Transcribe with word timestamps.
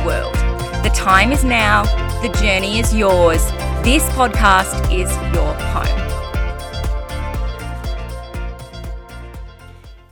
the 0.00 0.06
world. 0.06 0.34
The 0.84 0.90
time 0.94 1.32
is 1.32 1.44
now, 1.44 1.84
the 2.22 2.28
journey 2.40 2.78
is 2.78 2.94
yours. 2.94 3.44
This 3.82 4.08
podcast 4.10 4.84
is 4.92 5.10
your 5.34 5.54
home. 5.54 5.86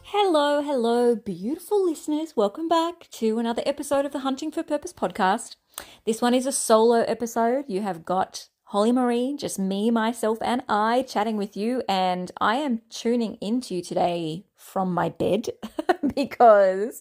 Hello, 0.03 0.63
hello, 0.63 1.17
beautiful 1.17 1.85
listeners. 1.85 2.37
Welcome 2.37 2.69
back 2.69 3.09
to 3.13 3.39
another 3.39 3.63
episode 3.65 4.05
of 4.05 4.13
the 4.13 4.21
Hunting 4.21 4.51
for 4.51 4.63
Purpose 4.63 4.93
podcast. 4.93 5.57
This 6.05 6.21
one 6.21 6.35
is 6.35 6.47
a 6.47 6.53
solo 6.53 7.03
episode. 7.03 7.65
You 7.69 7.83
have 7.83 8.05
got 8.05 8.49
Holly 8.65 8.93
Marie, 8.93 9.37
just 9.39 9.59
me, 9.59 9.91
myself, 9.91 10.39
and 10.43 10.63
I 10.69 11.03
chatting 11.03 11.37
with 11.37 11.57
you, 11.57 11.83
and 11.89 12.31
I 12.41 12.57
am 12.57 12.83
tuning 12.91 13.39
into 13.41 13.75
you 13.75 13.83
today 13.83 14.45
from 14.55 14.93
my 14.93 15.09
bed 15.09 15.49
because 16.15 17.01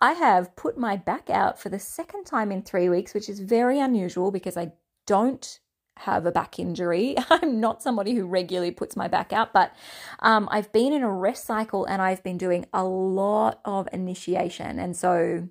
I 0.00 0.12
have 0.12 0.54
put 0.56 0.78
my 0.78 0.96
back 0.96 1.28
out 1.28 1.58
for 1.58 1.68
the 1.68 1.78
second 1.78 2.24
time 2.24 2.52
in 2.52 2.62
three 2.62 2.88
weeks, 2.88 3.14
which 3.14 3.28
is 3.28 3.40
very 3.40 3.80
unusual 3.80 4.30
because 4.30 4.56
I 4.56 4.72
don't 5.06 5.58
have 5.98 6.26
a 6.26 6.32
back 6.32 6.58
injury. 6.58 7.16
I'm 7.30 7.60
not 7.60 7.82
somebody 7.82 8.14
who 8.14 8.26
regularly 8.26 8.70
puts 8.70 8.96
my 8.96 9.08
back 9.08 9.32
out, 9.32 9.52
but 9.52 9.74
um, 10.20 10.48
I've 10.50 10.72
been 10.72 10.92
in 10.92 11.02
a 11.02 11.12
rest 11.12 11.44
cycle 11.44 11.84
and 11.84 12.00
I've 12.00 12.22
been 12.22 12.38
doing 12.38 12.66
a 12.72 12.84
lot 12.84 13.60
of 13.64 13.88
initiation. 13.92 14.78
And 14.78 14.96
so, 14.96 15.48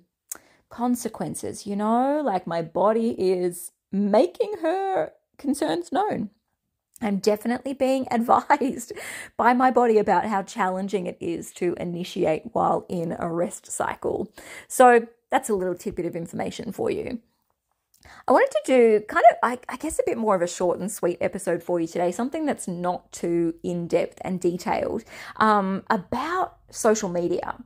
consequences, 0.70 1.66
you 1.66 1.76
know, 1.76 2.22
like 2.24 2.46
my 2.46 2.62
body 2.62 3.10
is 3.10 3.72
making 3.92 4.54
her 4.62 5.12
concerns 5.36 5.92
known. 5.92 6.30
I'm 7.00 7.18
definitely 7.18 7.74
being 7.74 8.06
advised 8.10 8.92
by 9.36 9.54
my 9.54 9.70
body 9.70 9.98
about 9.98 10.26
how 10.26 10.42
challenging 10.42 11.06
it 11.06 11.16
is 11.20 11.52
to 11.54 11.74
initiate 11.78 12.54
while 12.54 12.86
in 12.88 13.16
a 13.18 13.32
rest 13.32 13.70
cycle. 13.70 14.32
So 14.66 15.06
that's 15.30 15.48
a 15.48 15.54
little 15.54 15.74
tidbit 15.74 16.06
of 16.06 16.16
information 16.16 16.72
for 16.72 16.90
you. 16.90 17.20
I 18.26 18.32
wanted 18.32 18.50
to 18.50 18.60
do 18.64 19.00
kind 19.06 19.24
of, 19.30 19.36
I, 19.42 19.58
I, 19.68 19.76
guess, 19.76 19.98
a 19.98 20.02
bit 20.06 20.18
more 20.18 20.34
of 20.34 20.42
a 20.42 20.46
short 20.46 20.78
and 20.78 20.90
sweet 20.90 21.18
episode 21.20 21.62
for 21.62 21.80
you 21.80 21.86
today, 21.86 22.12
something 22.12 22.46
that's 22.46 22.68
not 22.68 23.10
too 23.12 23.54
in 23.62 23.86
depth 23.86 24.18
and 24.22 24.40
detailed 24.40 25.04
um, 25.36 25.82
about 25.90 26.56
social 26.70 27.08
media. 27.08 27.56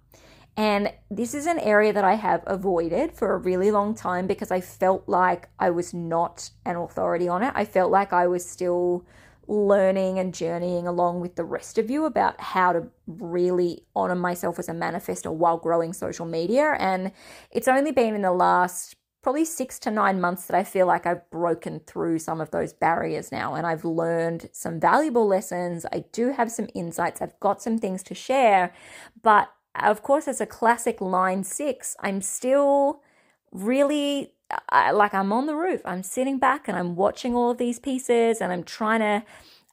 And 0.57 0.93
this 1.11 1.35
is 1.35 1.47
an 1.47 1.59
area 1.59 1.93
that 1.93 2.05
I 2.05 2.15
have 2.15 2.43
avoided 2.47 3.13
for 3.13 3.33
a 3.33 3.39
really 3.39 3.71
long 3.71 3.95
time 3.95 4.27
because 4.27 4.51
I 4.51 4.61
felt 4.61 5.09
like 5.09 5.49
I 5.59 5.71
was 5.71 5.95
not 5.95 6.51
an 6.67 6.77
authority 6.77 7.27
on 7.27 7.43
it. 7.43 7.53
I 7.55 7.65
felt 7.65 7.91
like 7.91 8.13
I 8.13 8.27
was 8.27 8.45
still 8.45 9.07
learning 9.53 10.19
and 10.19 10.33
journeying 10.33 10.87
along 10.87 11.21
with 11.21 11.37
the 11.37 11.45
rest 11.45 11.77
of 11.77 11.91
you 11.91 12.07
about 12.07 12.41
how 12.41 12.73
to 12.73 12.87
really 13.07 13.85
honor 13.95 14.15
myself 14.15 14.59
as 14.59 14.69
a 14.69 14.73
manifestor 14.73 15.33
while 15.33 15.59
growing 15.59 15.93
social 15.93 16.25
media. 16.25 16.75
And 16.79 17.13
it's 17.51 17.69
only 17.69 17.93
been 17.93 18.15
in 18.15 18.23
the 18.23 18.33
last 18.33 18.97
probably 19.23 19.45
six 19.45 19.79
to 19.79 19.91
nine 19.91 20.21
months 20.21 20.47
that 20.47 20.57
I 20.57 20.65
feel 20.65 20.87
like 20.87 21.07
I've 21.07 21.31
broken 21.31 21.81
through 21.87 22.19
some 22.19 22.41
of 22.41 22.51
those 22.51 22.73
barriers 22.73 23.31
now 23.31 23.55
and 23.55 23.67
I've 23.67 23.85
learned 23.85 24.49
some 24.53 24.81
valuable 24.81 25.27
lessons. 25.29 25.85
I 25.93 26.05
do 26.13 26.33
have 26.33 26.51
some 26.51 26.69
insights, 26.75 27.21
I've 27.21 27.39
got 27.39 27.63
some 27.63 27.79
things 27.79 28.03
to 28.05 28.15
share, 28.15 28.75
but 29.23 29.53
of 29.81 30.03
course, 30.03 30.29
as 30.29 30.41
a 30.41 30.47
classic 30.47 31.01
line 31.01 31.45
six, 31.45 31.97
I'm 32.01 32.21
still 32.21 33.01
really 33.53 34.33
I, 34.69 34.91
like 34.91 35.15
I'm 35.15 35.33
on 35.33 35.47
the 35.47 35.55
roof. 35.55 35.81
I'm 35.85 36.03
sitting 36.03 36.39
back 36.39 36.69
and 36.69 36.77
I'm 36.77 36.97
watching 36.97 37.35
all 37.35 37.51
of 37.51 37.59
these 37.59 37.79
pieces 37.79 38.41
and 38.41 38.53
I'm 38.53 38.65
trying 38.65 39.01
to 39.01 39.23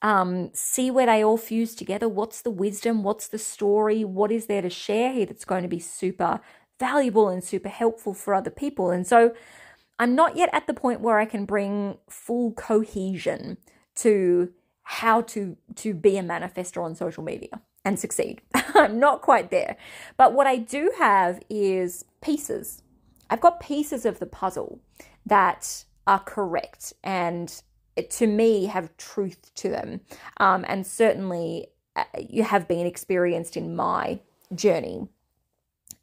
um, 0.01 0.51
see 0.53 0.89
where 0.91 1.05
they 1.05 1.23
all 1.23 1.37
fuse 1.37 1.75
together. 1.75 2.07
What's 2.07 2.41
the 2.41 2.51
wisdom? 2.51 3.03
What's 3.03 3.27
the 3.27 3.37
story? 3.37 4.03
What 4.05 4.31
is 4.31 4.45
there 4.45 4.61
to 4.61 4.69
share 4.69 5.11
here 5.11 5.25
that's 5.25 5.45
going 5.45 5.63
to 5.63 5.69
be 5.69 5.79
super 5.79 6.39
valuable 6.79 7.27
and 7.27 7.43
super 7.43 7.69
helpful 7.69 8.13
for 8.13 8.33
other 8.33 8.49
people? 8.49 8.91
And 8.91 9.05
so 9.05 9.33
I'm 9.97 10.15
not 10.15 10.37
yet 10.37 10.49
at 10.53 10.67
the 10.67 10.73
point 10.73 11.01
where 11.01 11.19
I 11.19 11.25
can 11.25 11.45
bring 11.45 11.97
full 12.09 12.53
cohesion 12.53 13.57
to 13.97 14.53
how 14.83 15.21
to 15.21 15.55
to 15.75 15.93
be 15.93 16.17
a 16.17 16.23
manifestor 16.23 16.83
on 16.83 16.95
social 16.95 17.23
media 17.23 17.61
and 17.83 17.99
succeed. 17.99 18.41
I'm 18.53 18.99
not 18.99 19.21
quite 19.21 19.51
there. 19.51 19.75
But 20.15 20.33
what 20.33 20.47
I 20.47 20.57
do 20.57 20.93
have 20.97 21.41
is 21.49 22.05
pieces 22.21 22.81
I've 23.29 23.41
got 23.41 23.59
pieces 23.59 24.05
of 24.05 24.19
the 24.19 24.25
puzzle 24.25 24.79
that 25.25 25.85
are 26.07 26.19
correct 26.19 26.93
and 27.03 27.61
to 28.09 28.27
me 28.27 28.65
have 28.65 28.95
truth 28.97 29.53
to 29.55 29.69
them. 29.69 30.01
Um, 30.37 30.65
and 30.67 30.85
certainly 30.85 31.67
uh, 31.95 32.05
you 32.17 32.43
have 32.43 32.67
been 32.67 32.85
experienced 32.85 33.57
in 33.57 33.75
my 33.75 34.19
journey. 34.55 35.07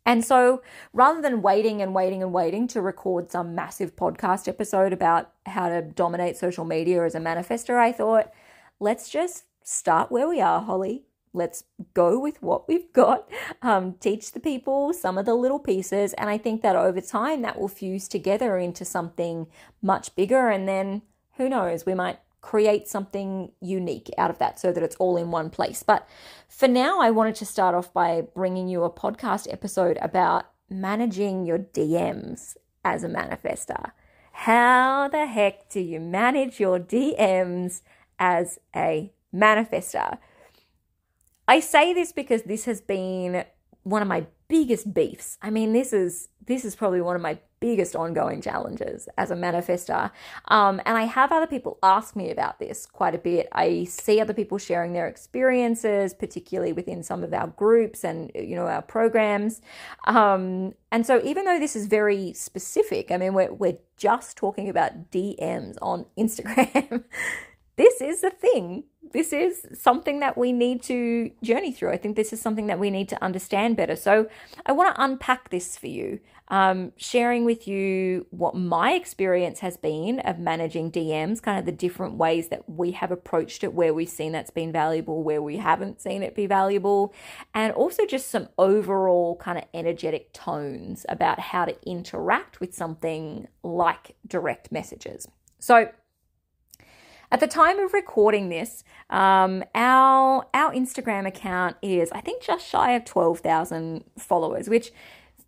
And 0.04 0.24
so 0.24 0.62
rather 0.92 1.20
than 1.20 1.42
waiting 1.42 1.82
and 1.82 1.92
waiting 1.92 2.22
and 2.22 2.32
waiting 2.32 2.68
to 2.68 2.80
record 2.80 3.30
some 3.30 3.56
massive 3.56 3.96
podcast 3.96 4.46
episode 4.46 4.92
about 4.92 5.32
how 5.46 5.68
to 5.68 5.82
dominate 5.82 6.36
social 6.36 6.64
media 6.64 7.04
as 7.04 7.16
a 7.16 7.20
manifestor, 7.20 7.76
I 7.76 7.90
thought, 7.90 8.30
let's 8.78 9.08
just 9.08 9.44
start 9.64 10.12
where 10.12 10.28
we 10.28 10.40
are, 10.40 10.60
Holly 10.60 11.06
let's 11.36 11.64
go 11.94 12.18
with 12.18 12.42
what 12.42 12.66
we've 12.66 12.92
got, 12.92 13.28
um, 13.62 13.94
teach 14.00 14.32
the 14.32 14.40
people 14.40 14.92
some 14.92 15.18
of 15.18 15.26
the 15.26 15.34
little 15.34 15.58
pieces. 15.58 16.12
And 16.14 16.28
I 16.30 16.38
think 16.38 16.62
that 16.62 16.74
over 16.74 17.00
time 17.00 17.42
that 17.42 17.60
will 17.60 17.68
fuse 17.68 18.08
together 18.08 18.58
into 18.58 18.84
something 18.84 19.46
much 19.82 20.14
bigger. 20.16 20.48
And 20.48 20.66
then 20.66 21.02
who 21.36 21.48
knows, 21.48 21.86
we 21.86 21.94
might 21.94 22.18
create 22.40 22.88
something 22.88 23.50
unique 23.60 24.08
out 24.16 24.30
of 24.30 24.38
that 24.38 24.58
so 24.58 24.72
that 24.72 24.82
it's 24.82 24.96
all 24.96 25.16
in 25.16 25.30
one 25.30 25.50
place. 25.50 25.82
But 25.82 26.08
for 26.48 26.68
now, 26.68 27.00
I 27.00 27.10
wanted 27.10 27.34
to 27.36 27.46
start 27.46 27.74
off 27.74 27.92
by 27.92 28.22
bringing 28.34 28.68
you 28.68 28.84
a 28.84 28.90
podcast 28.90 29.52
episode 29.52 29.98
about 30.00 30.46
managing 30.70 31.44
your 31.44 31.58
DMs 31.58 32.56
as 32.84 33.04
a 33.04 33.08
manifestor. 33.08 33.90
How 34.32 35.08
the 35.08 35.26
heck 35.26 35.68
do 35.70 35.80
you 35.80 35.98
manage 35.98 36.60
your 36.60 36.78
DMs 36.78 37.80
as 38.18 38.60
a 38.74 39.12
manifestor? 39.34 40.18
I 41.48 41.60
say 41.60 41.92
this 41.92 42.12
because 42.12 42.42
this 42.42 42.64
has 42.64 42.80
been 42.80 43.44
one 43.82 44.02
of 44.02 44.08
my 44.08 44.26
biggest 44.48 44.92
beefs. 44.92 45.38
I 45.42 45.50
mean, 45.50 45.72
this 45.72 45.92
is 45.92 46.28
this 46.46 46.64
is 46.64 46.76
probably 46.76 47.00
one 47.00 47.16
of 47.16 47.22
my 47.22 47.38
biggest 47.58 47.96
ongoing 47.96 48.40
challenges 48.40 49.08
as 49.18 49.30
a 49.30 49.34
manifestor. 49.34 50.10
Um, 50.48 50.80
and 50.86 50.96
I 50.96 51.04
have 51.04 51.32
other 51.32 51.46
people 51.46 51.78
ask 51.82 52.14
me 52.14 52.30
about 52.30 52.58
this 52.58 52.86
quite 52.86 53.14
a 53.14 53.18
bit. 53.18 53.48
I 53.52 53.84
see 53.84 54.20
other 54.20 54.34
people 54.34 54.58
sharing 54.58 54.92
their 54.92 55.08
experiences, 55.08 56.14
particularly 56.14 56.72
within 56.72 57.02
some 57.02 57.24
of 57.24 57.32
our 57.32 57.48
groups 57.48 58.04
and 58.04 58.30
you 58.34 58.56
know 58.56 58.66
our 58.66 58.82
programs. 58.82 59.60
Um, 60.06 60.74
and 60.92 61.06
so, 61.06 61.20
even 61.24 61.44
though 61.44 61.58
this 61.58 61.76
is 61.76 61.86
very 61.86 62.32
specific, 62.32 63.10
I 63.10 63.16
mean, 63.16 63.34
we're 63.34 63.52
we're 63.52 63.78
just 63.96 64.36
talking 64.36 64.68
about 64.68 65.10
DMs 65.10 65.76
on 65.80 66.06
Instagram. 66.18 67.04
this 67.76 68.00
is 68.00 68.24
a 68.24 68.30
thing 68.30 68.84
this 69.12 69.32
is 69.32 69.66
something 69.72 70.20
that 70.20 70.36
we 70.36 70.52
need 70.52 70.82
to 70.82 71.30
journey 71.42 71.72
through. 71.72 71.90
I 71.90 71.96
think 71.96 72.16
this 72.16 72.32
is 72.32 72.40
something 72.40 72.66
that 72.66 72.78
we 72.78 72.90
need 72.90 73.08
to 73.10 73.22
understand 73.22 73.76
better. 73.76 73.96
So 73.96 74.28
I 74.64 74.72
want 74.72 74.94
to 74.94 75.02
unpack 75.02 75.50
this 75.50 75.76
for 75.76 75.86
you, 75.86 76.20
um, 76.48 76.92
sharing 76.96 77.44
with 77.44 77.66
you 77.66 78.26
what 78.30 78.54
my 78.54 78.92
experience 78.92 79.60
has 79.60 79.76
been 79.76 80.20
of 80.20 80.38
managing 80.38 80.90
DMs, 80.90 81.40
kind 81.40 81.58
of 81.58 81.66
the 81.66 81.72
different 81.72 82.14
ways 82.14 82.48
that 82.48 82.68
we 82.68 82.92
have 82.92 83.10
approached 83.10 83.64
it, 83.64 83.74
where 83.74 83.94
we've 83.94 84.08
seen 84.08 84.32
that's 84.32 84.50
been 84.50 84.72
valuable, 84.72 85.22
where 85.22 85.42
we 85.42 85.56
haven't 85.56 86.00
seen 86.00 86.22
it 86.22 86.34
be 86.34 86.46
valuable, 86.46 87.14
and 87.54 87.72
also 87.72 88.06
just 88.06 88.28
some 88.28 88.48
overall 88.58 89.36
kind 89.36 89.58
of 89.58 89.64
energetic 89.72 90.32
tones 90.32 91.06
about 91.08 91.38
how 91.38 91.64
to 91.64 91.76
interact 91.88 92.60
with 92.60 92.74
something 92.74 93.48
like 93.62 94.16
direct 94.26 94.70
messages. 94.72 95.28
So 95.58 95.88
At 97.30 97.40
the 97.40 97.46
time 97.48 97.78
of 97.80 97.92
recording 97.92 98.48
this, 98.48 98.84
um, 99.10 99.64
our 99.74 100.46
our 100.54 100.72
Instagram 100.72 101.26
account 101.26 101.76
is 101.82 102.10
I 102.12 102.20
think 102.20 102.42
just 102.42 102.66
shy 102.66 102.92
of 102.92 103.04
twelve 103.04 103.40
thousand 103.40 104.04
followers, 104.16 104.68
which 104.68 104.92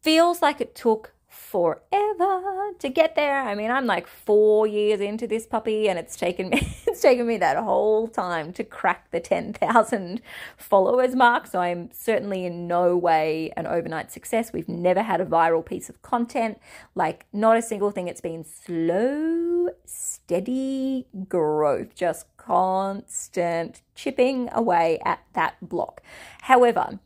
feels 0.02 0.42
like 0.42 0.60
it 0.60 0.74
took 0.74 1.14
forever 1.50 2.72
to 2.78 2.88
get 2.88 3.14
there. 3.14 3.42
I 3.42 3.54
mean, 3.54 3.70
I'm 3.70 3.86
like 3.86 4.06
4 4.06 4.66
years 4.66 5.00
into 5.00 5.26
this 5.26 5.46
puppy 5.46 5.88
and 5.88 5.98
it's 5.98 6.16
taken 6.16 6.50
me 6.50 6.58
it's 6.86 7.00
taken 7.00 7.26
me 7.26 7.38
that 7.38 7.56
whole 7.56 8.06
time 8.06 8.52
to 8.54 8.64
crack 8.64 9.10
the 9.10 9.20
10,000 9.20 10.20
followers 10.56 11.14
mark. 11.14 11.46
So 11.46 11.60
I'm 11.60 11.90
certainly 11.92 12.44
in 12.44 12.66
no 12.66 12.96
way 12.96 13.52
an 13.56 13.66
overnight 13.66 14.12
success. 14.12 14.52
We've 14.52 14.68
never 14.68 15.02
had 15.02 15.20
a 15.20 15.26
viral 15.26 15.64
piece 15.64 15.88
of 15.88 16.02
content, 16.02 16.58
like 16.94 17.26
not 17.32 17.56
a 17.56 17.62
single 17.62 17.90
thing. 17.90 18.08
It's 18.08 18.20
been 18.20 18.44
slow, 18.44 19.68
steady 19.86 21.06
growth, 21.28 21.94
just 21.94 22.26
constant 22.36 23.82
chipping 23.94 24.48
away 24.52 25.00
at 25.04 25.20
that 25.32 25.56
block. 25.62 26.02
However, 26.42 26.98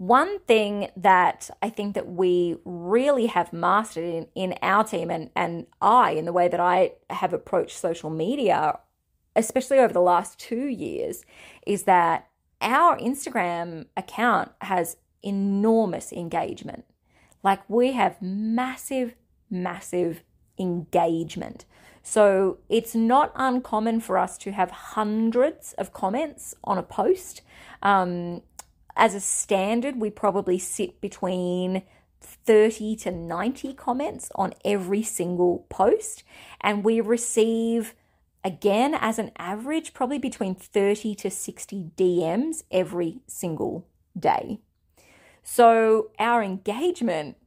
one 0.00 0.38
thing 0.40 0.88
that 0.96 1.50
I 1.60 1.68
think 1.68 1.94
that 1.94 2.08
we 2.08 2.56
really 2.64 3.26
have 3.26 3.52
mastered 3.52 4.02
in, 4.02 4.28
in 4.34 4.54
our 4.62 4.82
team 4.82 5.10
and, 5.10 5.28
and 5.36 5.66
I, 5.82 6.12
in 6.12 6.24
the 6.24 6.32
way 6.32 6.48
that 6.48 6.58
I 6.58 6.92
have 7.10 7.34
approached 7.34 7.76
social 7.76 8.08
media, 8.08 8.78
especially 9.36 9.78
over 9.78 9.92
the 9.92 10.00
last 10.00 10.38
two 10.38 10.68
years, 10.68 11.26
is 11.66 11.82
that 11.82 12.30
our 12.62 12.96
Instagram 12.96 13.88
account 13.94 14.52
has 14.62 14.96
enormous 15.22 16.14
engagement. 16.14 16.86
Like 17.42 17.68
we 17.68 17.92
have 17.92 18.22
massive, 18.22 19.14
massive 19.50 20.22
engagement. 20.58 21.66
So 22.02 22.56
it's 22.70 22.94
not 22.94 23.32
uncommon 23.34 24.00
for 24.00 24.16
us 24.16 24.38
to 24.38 24.52
have 24.52 24.70
hundreds 24.70 25.74
of 25.74 25.92
comments 25.92 26.54
on 26.64 26.78
a 26.78 26.82
post. 26.82 27.42
Um, 27.82 28.40
as 29.00 29.14
a 29.14 29.20
standard, 29.20 29.96
we 29.98 30.10
probably 30.10 30.58
sit 30.58 31.00
between 31.00 31.82
30 32.20 32.96
to 32.96 33.10
90 33.10 33.72
comments 33.72 34.30
on 34.34 34.52
every 34.62 35.02
single 35.02 35.64
post, 35.70 36.22
and 36.60 36.84
we 36.84 37.00
receive 37.00 37.94
again 38.44 38.94
as 38.94 39.18
an 39.18 39.30
average 39.38 39.94
probably 39.94 40.18
between 40.18 40.54
30 40.54 41.14
to 41.14 41.30
60 41.30 41.92
DMs 41.96 42.62
every 42.70 43.20
single 43.26 43.86
day. 44.18 44.60
So 45.42 46.10
our 46.18 46.42
engagement 46.42 47.38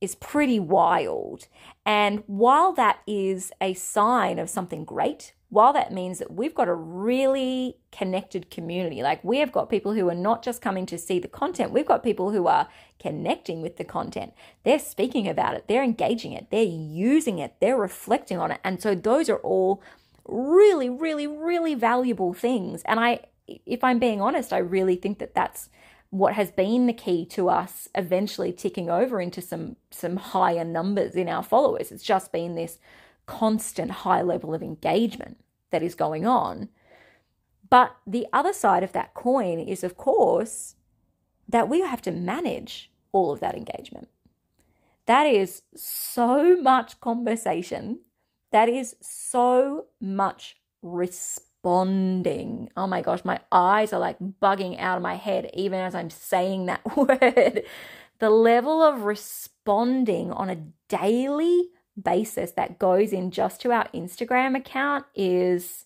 is 0.00 0.14
pretty 0.14 0.60
wild. 0.60 1.48
And 1.84 2.22
while 2.28 2.72
that 2.74 3.00
is 3.04 3.50
a 3.60 3.74
sign 3.74 4.38
of 4.38 4.48
something 4.48 4.84
great, 4.84 5.34
while 5.54 5.72
that 5.72 5.92
means 5.92 6.18
that 6.18 6.32
we've 6.32 6.52
got 6.54 6.66
a 6.66 6.74
really 6.74 7.76
connected 7.92 8.50
community, 8.50 9.04
like 9.04 9.22
we 9.22 9.38
have 9.38 9.52
got 9.52 9.70
people 9.70 9.92
who 9.92 10.08
are 10.08 10.14
not 10.14 10.42
just 10.42 10.60
coming 10.60 10.84
to 10.84 10.98
see 10.98 11.20
the 11.20 11.28
content, 11.28 11.70
we've 11.70 11.86
got 11.86 12.02
people 12.02 12.32
who 12.32 12.48
are 12.48 12.66
connecting 12.98 13.62
with 13.62 13.76
the 13.76 13.84
content. 13.84 14.32
They're 14.64 14.80
speaking 14.80 15.28
about 15.28 15.54
it, 15.54 15.66
they're 15.68 15.84
engaging 15.84 16.32
it, 16.32 16.48
they're 16.50 16.64
using 16.64 17.38
it, 17.38 17.54
they're 17.60 17.76
reflecting 17.76 18.36
on 18.36 18.50
it. 18.50 18.58
And 18.64 18.82
so 18.82 18.96
those 18.96 19.28
are 19.28 19.38
all 19.38 19.80
really, 20.24 20.90
really, 20.90 21.28
really 21.28 21.76
valuable 21.76 22.34
things. 22.34 22.82
And 22.82 22.98
I, 22.98 23.20
if 23.46 23.84
I'm 23.84 24.00
being 24.00 24.20
honest, 24.20 24.52
I 24.52 24.58
really 24.58 24.96
think 24.96 25.20
that 25.20 25.36
that's 25.36 25.68
what 26.10 26.34
has 26.34 26.50
been 26.50 26.86
the 26.86 26.92
key 26.92 27.24
to 27.26 27.48
us 27.48 27.88
eventually 27.94 28.52
ticking 28.52 28.90
over 28.90 29.20
into 29.20 29.40
some 29.40 29.76
some 29.92 30.16
higher 30.16 30.64
numbers 30.64 31.14
in 31.14 31.28
our 31.28 31.44
followers. 31.44 31.92
It's 31.92 32.02
just 32.02 32.32
been 32.32 32.56
this 32.56 32.78
constant 33.26 33.90
high 33.90 34.22
level 34.22 34.52
of 34.52 34.62
engagement 34.62 35.38
that 35.74 35.82
is 35.82 35.96
going 35.96 36.24
on. 36.24 36.68
But 37.68 37.96
the 38.06 38.28
other 38.32 38.52
side 38.52 38.84
of 38.84 38.92
that 38.92 39.12
coin 39.12 39.58
is, 39.58 39.82
of 39.82 39.96
course, 39.96 40.76
that 41.48 41.68
we 41.68 41.80
have 41.80 42.00
to 42.02 42.12
manage 42.12 42.92
all 43.10 43.32
of 43.32 43.40
that 43.40 43.56
engagement. 43.56 44.06
That 45.06 45.24
is 45.24 45.62
so 45.74 46.56
much 46.62 47.00
conversation. 47.00 48.02
That 48.52 48.68
is 48.68 48.94
so 49.00 49.86
much 50.00 50.58
responding. 50.80 52.70
Oh 52.76 52.86
my 52.86 53.02
gosh, 53.02 53.24
my 53.24 53.40
eyes 53.50 53.92
are 53.92 53.98
like 53.98 54.18
bugging 54.40 54.78
out 54.78 54.98
of 54.98 55.02
my 55.02 55.16
head 55.16 55.50
even 55.54 55.80
as 55.80 55.96
I'm 55.96 56.10
saying 56.10 56.66
that 56.66 56.96
word. 56.96 57.64
The 58.20 58.30
level 58.30 58.80
of 58.80 59.02
responding 59.02 60.30
on 60.30 60.50
a 60.50 60.62
daily 60.88 61.70
basis 62.00 62.52
that 62.52 62.78
goes 62.78 63.12
in 63.12 63.30
just 63.30 63.60
to 63.62 63.72
our 63.72 63.88
Instagram 63.94 64.56
account 64.56 65.06
is, 65.14 65.84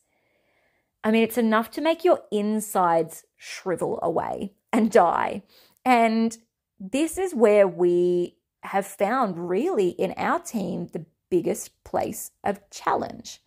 I 1.04 1.10
mean, 1.10 1.22
it's 1.22 1.38
enough 1.38 1.70
to 1.72 1.80
make 1.80 2.04
your 2.04 2.22
insides 2.30 3.24
shrivel 3.36 3.98
away 4.02 4.54
and 4.72 4.90
die. 4.90 5.42
And 5.84 6.36
this 6.80 7.18
is 7.18 7.34
where 7.34 7.68
we 7.68 8.36
have 8.62 8.86
found, 8.86 9.48
really, 9.48 9.90
in 9.90 10.12
our 10.16 10.38
team, 10.38 10.88
the 10.92 11.06
biggest 11.30 11.84
place 11.84 12.30
of 12.44 12.60
challenge 12.70 13.40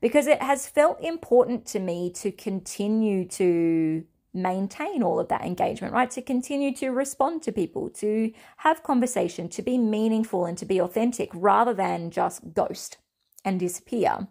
because 0.00 0.26
it 0.26 0.42
has 0.42 0.68
felt 0.68 1.00
important 1.02 1.66
to 1.66 1.78
me 1.78 2.10
to 2.10 2.30
continue 2.30 3.26
to 3.26 4.04
maintain 4.42 5.02
all 5.02 5.20
of 5.20 5.28
that 5.28 5.44
engagement, 5.44 5.92
right? 5.92 6.10
To 6.10 6.22
continue 6.22 6.74
to 6.76 6.90
respond 6.90 7.42
to 7.42 7.52
people, 7.52 7.90
to 7.90 8.32
have 8.58 8.82
conversation, 8.82 9.48
to 9.50 9.62
be 9.62 9.78
meaningful 9.78 10.44
and 10.44 10.56
to 10.58 10.66
be 10.66 10.80
authentic 10.80 11.30
rather 11.34 11.74
than 11.74 12.10
just 12.10 12.54
ghost 12.54 12.98
and 13.44 13.60
disappear. 13.60 14.28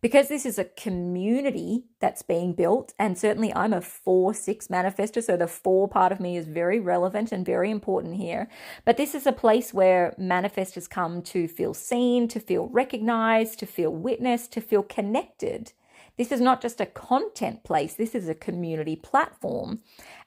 Because 0.00 0.28
this 0.28 0.46
is 0.46 0.60
a 0.60 0.64
community 0.64 1.86
that's 1.98 2.22
being 2.22 2.52
built, 2.52 2.94
and 3.00 3.18
certainly 3.18 3.52
I'm 3.52 3.72
a 3.72 3.80
4 3.80 4.32
6 4.32 4.68
manifestor, 4.68 5.20
so 5.20 5.36
the 5.36 5.48
4 5.48 5.88
part 5.88 6.12
of 6.12 6.20
me 6.20 6.36
is 6.36 6.46
very 6.46 6.78
relevant 6.78 7.32
and 7.32 7.44
very 7.44 7.68
important 7.72 8.14
here. 8.14 8.48
But 8.84 8.96
this 8.96 9.12
is 9.12 9.26
a 9.26 9.32
place 9.32 9.74
where 9.74 10.14
manifestors 10.16 10.88
come 10.88 11.20
to 11.22 11.48
feel 11.48 11.74
seen, 11.74 12.28
to 12.28 12.38
feel 12.38 12.68
recognized, 12.68 13.58
to 13.58 13.66
feel 13.66 13.90
witnessed, 13.90 14.52
to 14.52 14.60
feel 14.60 14.84
connected 14.84 15.72
this 16.18 16.32
is 16.32 16.40
not 16.40 16.60
just 16.60 16.80
a 16.80 16.86
content 16.86 17.64
place, 17.64 17.94
this 17.94 18.14
is 18.14 18.28
a 18.28 18.34
community 18.34 18.96
platform. 18.96 19.80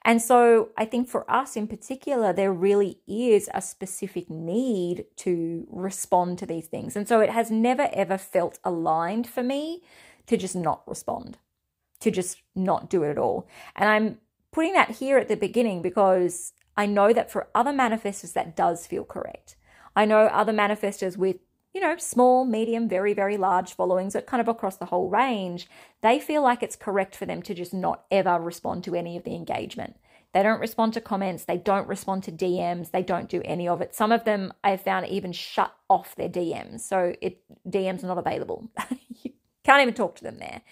And 0.04 0.20
so 0.20 0.70
I 0.76 0.86
think 0.86 1.08
for 1.08 1.30
us 1.30 1.54
in 1.54 1.68
particular, 1.68 2.32
there 2.32 2.52
really 2.52 2.98
is 3.06 3.48
a 3.54 3.62
specific 3.62 4.28
need 4.28 5.04
to 5.18 5.66
respond 5.70 6.38
to 6.38 6.46
these 6.46 6.66
things. 6.66 6.96
And 6.96 7.06
so 7.06 7.20
it 7.20 7.30
has 7.30 7.50
never 7.50 7.88
ever 7.92 8.18
felt 8.18 8.58
aligned 8.64 9.28
for 9.28 9.42
me 9.42 9.82
to 10.26 10.36
just 10.36 10.56
not 10.56 10.82
respond, 10.88 11.38
to 12.00 12.10
just 12.10 12.38
not 12.56 12.88
do 12.88 13.04
it 13.04 13.10
at 13.10 13.18
all. 13.18 13.46
And 13.76 13.88
I'm 13.88 14.18
putting 14.50 14.72
that 14.72 14.92
here 14.92 15.18
at 15.18 15.28
the 15.28 15.36
beginning 15.36 15.82
because 15.82 16.54
I 16.76 16.86
know 16.86 17.12
that 17.12 17.30
for 17.30 17.48
other 17.54 17.72
manifestors, 17.72 18.32
that 18.32 18.56
does 18.56 18.86
feel 18.86 19.04
correct. 19.04 19.56
I 19.94 20.06
know 20.06 20.20
other 20.26 20.52
manifestors 20.52 21.18
with 21.18 21.36
you 21.72 21.80
know, 21.80 21.96
small, 21.96 22.44
medium, 22.44 22.88
very, 22.88 23.14
very 23.14 23.36
large 23.36 23.74
followings, 23.74 24.12
but 24.12 24.26
kind 24.26 24.40
of 24.40 24.48
across 24.48 24.76
the 24.76 24.86
whole 24.86 25.08
range, 25.08 25.68
they 26.02 26.18
feel 26.18 26.42
like 26.42 26.62
it's 26.62 26.76
correct 26.76 27.16
for 27.16 27.24
them 27.26 27.42
to 27.42 27.54
just 27.54 27.72
not 27.72 28.04
ever 28.10 28.38
respond 28.38 28.84
to 28.84 28.94
any 28.94 29.16
of 29.16 29.24
the 29.24 29.34
engagement. 29.34 29.96
They 30.32 30.42
don't 30.42 30.60
respond 30.60 30.94
to 30.94 31.00
comments, 31.00 31.44
they 31.44 31.58
don't 31.58 31.88
respond 31.88 32.24
to 32.24 32.32
DMs, 32.32 32.90
they 32.90 33.02
don't 33.02 33.28
do 33.28 33.42
any 33.44 33.68
of 33.68 33.80
it. 33.82 33.94
Some 33.94 34.12
of 34.12 34.24
them 34.24 34.52
I've 34.64 34.80
found 34.80 35.06
even 35.08 35.32
shut 35.32 35.74
off 35.90 36.16
their 36.16 36.28
DMs. 36.28 36.80
So 36.80 37.14
it 37.20 37.42
DMs 37.68 38.02
are 38.02 38.08
not 38.08 38.18
available. 38.18 38.70
you 39.22 39.32
can't 39.64 39.82
even 39.82 39.94
talk 39.94 40.16
to 40.16 40.24
them 40.24 40.38
there. 40.38 40.62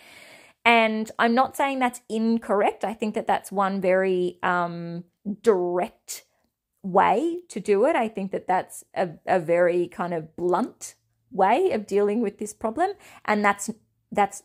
And 0.64 1.10
I'm 1.18 1.34
not 1.34 1.56
saying 1.56 1.78
that's 1.78 2.00
incorrect. 2.08 2.84
I 2.84 2.94
think 2.94 3.14
that 3.14 3.26
that's 3.26 3.50
one 3.50 3.80
very 3.80 4.38
um, 4.42 5.04
direct 5.42 6.24
way 6.82 7.40
to 7.48 7.60
do 7.60 7.84
it. 7.86 7.96
I 7.96 8.08
think 8.08 8.32
that 8.32 8.46
that's 8.46 8.84
a, 8.94 9.10
a 9.26 9.38
very 9.38 9.86
kind 9.88 10.14
of 10.14 10.36
blunt 10.36 10.94
way 11.30 11.72
of 11.72 11.86
dealing 11.86 12.20
with 12.20 12.38
this 12.38 12.52
problem. 12.52 12.92
And 13.24 13.44
that's 13.44 13.70
that's 14.12 14.42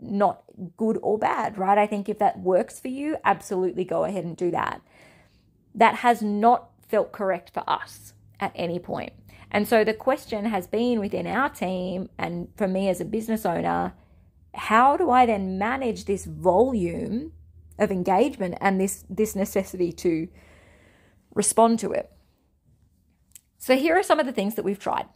not 0.00 0.44
good 0.76 0.98
or 1.02 1.18
bad, 1.18 1.58
right? 1.58 1.78
I 1.78 1.86
think 1.86 2.08
if 2.08 2.18
that 2.18 2.38
works 2.38 2.78
for 2.78 2.88
you, 2.88 3.16
absolutely 3.24 3.84
go 3.84 4.04
ahead 4.04 4.24
and 4.24 4.36
do 4.36 4.50
that. 4.52 4.80
That 5.74 5.96
has 5.96 6.22
not 6.22 6.70
felt 6.86 7.12
correct 7.12 7.52
for 7.52 7.64
us 7.68 8.12
at 8.38 8.52
any 8.54 8.78
point. 8.78 9.12
And 9.50 9.66
so 9.66 9.82
the 9.82 9.94
question 9.94 10.44
has 10.44 10.66
been 10.66 11.00
within 11.00 11.26
our 11.26 11.48
team 11.48 12.10
and 12.18 12.48
for 12.56 12.68
me 12.68 12.88
as 12.88 13.00
a 13.00 13.04
business 13.04 13.46
owner, 13.46 13.94
how 14.54 14.96
do 14.96 15.10
I 15.10 15.26
then 15.26 15.58
manage 15.58 16.04
this 16.04 16.26
volume 16.26 17.32
of 17.78 17.90
engagement 17.90 18.56
and 18.60 18.80
this 18.80 19.04
this 19.08 19.36
necessity 19.36 19.92
to 19.92 20.28
respond 21.38 21.78
to 21.78 21.92
it. 21.92 22.10
So, 23.58 23.76
here 23.76 23.96
are 23.96 24.02
some 24.02 24.20
of 24.20 24.26
the 24.26 24.32
things 24.32 24.56
that 24.56 24.64
we've 24.64 24.78
tried. 24.78 25.06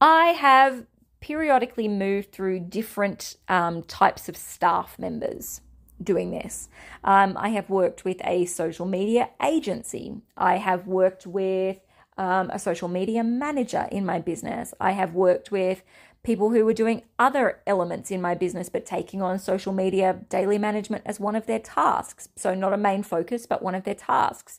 I 0.00 0.28
have 0.28 0.86
periodically 1.20 1.86
moved 1.86 2.32
through 2.32 2.60
different 2.60 3.36
um, 3.48 3.82
types 3.84 4.28
of 4.28 4.36
staff 4.36 4.98
members 4.98 5.60
doing 6.02 6.30
this. 6.30 6.68
Um, 7.04 7.36
I 7.38 7.50
have 7.50 7.70
worked 7.70 8.04
with 8.04 8.18
a 8.24 8.46
social 8.46 8.86
media 8.86 9.30
agency, 9.42 10.16
I 10.36 10.56
have 10.56 10.86
worked 10.86 11.26
with 11.26 11.78
um, 12.16 12.50
a 12.50 12.58
social 12.58 12.88
media 12.88 13.22
manager 13.22 13.86
in 13.92 14.04
my 14.04 14.18
business, 14.18 14.74
I 14.80 14.92
have 14.92 15.14
worked 15.14 15.50
with 15.50 15.82
people 16.24 16.50
who 16.50 16.64
were 16.64 16.72
doing 16.72 17.02
other 17.18 17.60
elements 17.66 18.10
in 18.10 18.20
my 18.20 18.34
business, 18.34 18.68
but 18.68 18.84
taking 18.84 19.22
on 19.22 19.38
social 19.38 19.72
media 19.72 20.20
daily 20.28 20.58
management 20.58 21.04
as 21.06 21.20
one 21.20 21.36
of 21.36 21.46
their 21.46 21.60
tasks. 21.60 22.28
So, 22.34 22.54
not 22.54 22.72
a 22.72 22.78
main 22.78 23.02
focus, 23.02 23.46
but 23.46 23.62
one 23.62 23.74
of 23.74 23.84
their 23.84 23.94
tasks. 23.94 24.58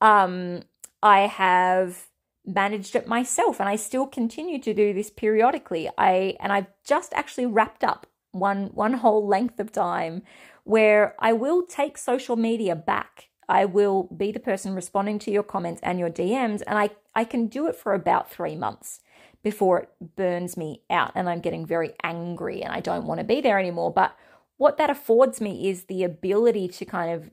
Um, 0.00 0.62
I 1.02 1.22
have 1.22 2.08
managed 2.44 2.96
it 2.96 3.06
myself 3.06 3.60
and 3.60 3.68
I 3.68 3.76
still 3.76 4.06
continue 4.06 4.58
to 4.60 4.74
do 4.74 4.92
this 4.92 5.10
periodically. 5.10 5.88
I 5.96 6.36
and 6.40 6.52
I've 6.52 6.66
just 6.84 7.12
actually 7.14 7.46
wrapped 7.46 7.84
up 7.84 8.06
one 8.32 8.66
one 8.74 8.94
whole 8.94 9.26
length 9.26 9.60
of 9.60 9.72
time 9.72 10.22
where 10.64 11.14
I 11.18 11.32
will 11.32 11.64
take 11.64 11.98
social 11.98 12.36
media 12.36 12.74
back. 12.74 13.28
I 13.48 13.64
will 13.64 14.04
be 14.04 14.32
the 14.32 14.40
person 14.40 14.74
responding 14.74 15.18
to 15.20 15.30
your 15.30 15.42
comments 15.42 15.80
and 15.82 15.98
your 15.98 16.10
DMs 16.10 16.62
and 16.66 16.78
I 16.78 16.90
I 17.14 17.24
can 17.24 17.46
do 17.46 17.66
it 17.68 17.76
for 17.76 17.94
about 17.94 18.30
3 18.30 18.56
months 18.56 19.00
before 19.42 19.80
it 19.80 19.88
burns 20.16 20.56
me 20.56 20.82
out 20.90 21.12
and 21.14 21.28
I'm 21.28 21.40
getting 21.40 21.66
very 21.66 21.92
angry 22.02 22.62
and 22.62 22.72
I 22.72 22.80
don't 22.80 23.06
want 23.06 23.18
to 23.18 23.24
be 23.24 23.40
there 23.40 23.58
anymore. 23.58 23.92
But 23.92 24.16
what 24.56 24.76
that 24.78 24.90
affords 24.90 25.40
me 25.40 25.68
is 25.68 25.84
the 25.84 26.04
ability 26.04 26.68
to 26.68 26.84
kind 26.84 27.12
of 27.12 27.30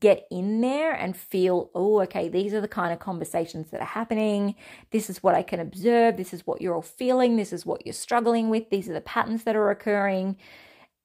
get 0.00 0.26
in 0.30 0.60
there 0.60 0.92
and 0.92 1.16
feel, 1.16 1.70
oh, 1.74 2.00
okay, 2.02 2.28
these 2.28 2.54
are 2.54 2.60
the 2.60 2.68
kind 2.68 2.92
of 2.92 2.98
conversations 2.98 3.70
that 3.70 3.80
are 3.80 3.86
happening. 3.86 4.54
This 4.90 5.10
is 5.10 5.22
what 5.22 5.34
I 5.34 5.42
can 5.42 5.60
observe. 5.60 6.16
This 6.16 6.32
is 6.32 6.46
what 6.46 6.60
you're 6.60 6.74
all 6.74 6.82
feeling. 6.82 7.36
This 7.36 7.52
is 7.52 7.66
what 7.66 7.84
you're 7.84 7.92
struggling 7.92 8.50
with. 8.50 8.70
These 8.70 8.88
are 8.88 8.94
the 8.94 9.00
patterns 9.00 9.44
that 9.44 9.56
are 9.56 9.70
occurring. 9.70 10.36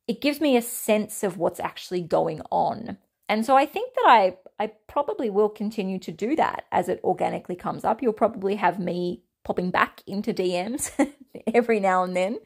It 0.08 0.22
gives 0.22 0.42
me 0.42 0.58
a 0.58 0.62
sense 0.62 1.24
of 1.24 1.38
what's 1.38 1.60
actually 1.60 2.02
going 2.02 2.42
on. 2.52 2.98
And 3.30 3.46
so 3.46 3.56
I 3.56 3.66
think 3.66 3.94
that 3.96 4.06
I 4.08 4.38
I 4.60 4.68
probably 4.88 5.30
will 5.30 5.50
continue 5.50 5.98
to 6.00 6.12
do 6.12 6.36
that 6.36 6.66
as 6.72 6.88
it 6.88 7.00
organically 7.04 7.56
comes 7.56 7.84
up. 7.84 8.02
You'll 8.02 8.14
probably 8.14 8.56
have 8.56 8.80
me 8.80 9.24
popping 9.44 9.72
back 9.72 10.02
into 10.08 10.34
DMs 10.34 10.92
every 11.54 11.80
now 11.80 12.04
and 12.04 12.16
then. 12.16 12.40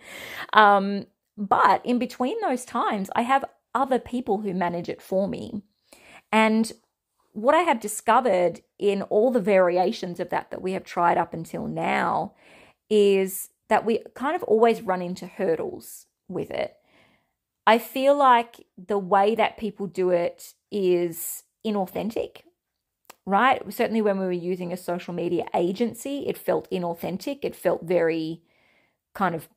Um, 0.54 1.06
but 1.38 1.86
in 1.86 2.00
between 2.00 2.40
those 2.42 2.66
times, 2.66 3.10
I 3.16 3.22
have 3.22 3.46
other 3.76 4.00
people 4.00 4.40
who 4.40 4.54
manage 4.54 4.90
it 4.90 5.02
for 5.02 5.28
me. 5.28 5.62
And 6.32 6.72
what 7.34 7.54
I 7.54 7.60
have 7.60 7.80
discovered 7.80 8.62
in 8.80 9.04
all 9.04 9.32
the 9.32 9.40
variations 9.40 10.20
of 10.20 10.30
that 10.30 10.50
that 10.50 10.62
we 10.62 10.74
have 10.74 10.84
tried 10.84 11.18
up 11.18 11.34
until 11.34 11.68
now 11.68 12.34
is 12.90 13.50
that 13.70 13.86
we 13.86 14.00
kind 14.16 14.36
of 14.36 14.44
always 14.44 14.82
run 14.82 15.02
into 15.02 15.28
hurdles 15.28 16.08
with 16.28 16.50
it. 16.50 16.76
I 17.68 17.78
feel 17.78 18.18
like 18.18 18.66
the 18.78 18.98
way 18.98 19.36
that 19.36 19.58
people 19.58 19.88
do 19.88 20.10
it 20.10 20.54
is 20.72 21.44
inauthentic 21.66 22.42
right? 23.28 23.62
Certainly 23.72 24.02
when 24.02 24.18
we 24.18 24.26
were 24.26 24.32
using 24.32 24.72
a 24.72 24.78
social 24.78 25.14
media 25.14 25.46
agency, 25.54 26.26
it 26.28 26.38
felt 26.38 26.72
inauthentic. 26.72 27.40
It 27.44 27.56
felt 27.56 27.84
very 27.84 28.42
kind 29.14 29.36
of 29.36 29.50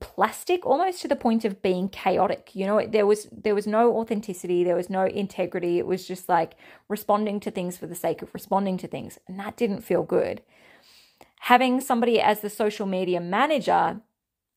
plastic 0.00 0.66
almost 0.66 1.00
to 1.00 1.08
the 1.08 1.16
point 1.16 1.44
of 1.44 1.62
being 1.62 1.88
chaotic 1.88 2.50
you 2.52 2.66
know 2.66 2.84
there 2.84 3.06
was 3.06 3.28
there 3.30 3.54
was 3.54 3.64
no 3.64 3.96
authenticity 3.96 4.64
there 4.64 4.74
was 4.74 4.90
no 4.90 5.04
integrity 5.06 5.78
it 5.78 5.86
was 5.86 6.04
just 6.04 6.28
like 6.28 6.56
responding 6.88 7.38
to 7.38 7.48
things 7.48 7.76
for 7.76 7.86
the 7.86 7.94
sake 7.94 8.20
of 8.20 8.34
responding 8.34 8.76
to 8.76 8.88
things 8.88 9.20
and 9.28 9.38
that 9.38 9.56
didn't 9.56 9.82
feel 9.82 10.02
good 10.02 10.42
having 11.42 11.80
somebody 11.80 12.20
as 12.20 12.40
the 12.40 12.50
social 12.50 12.86
media 12.86 13.20
manager 13.20 14.00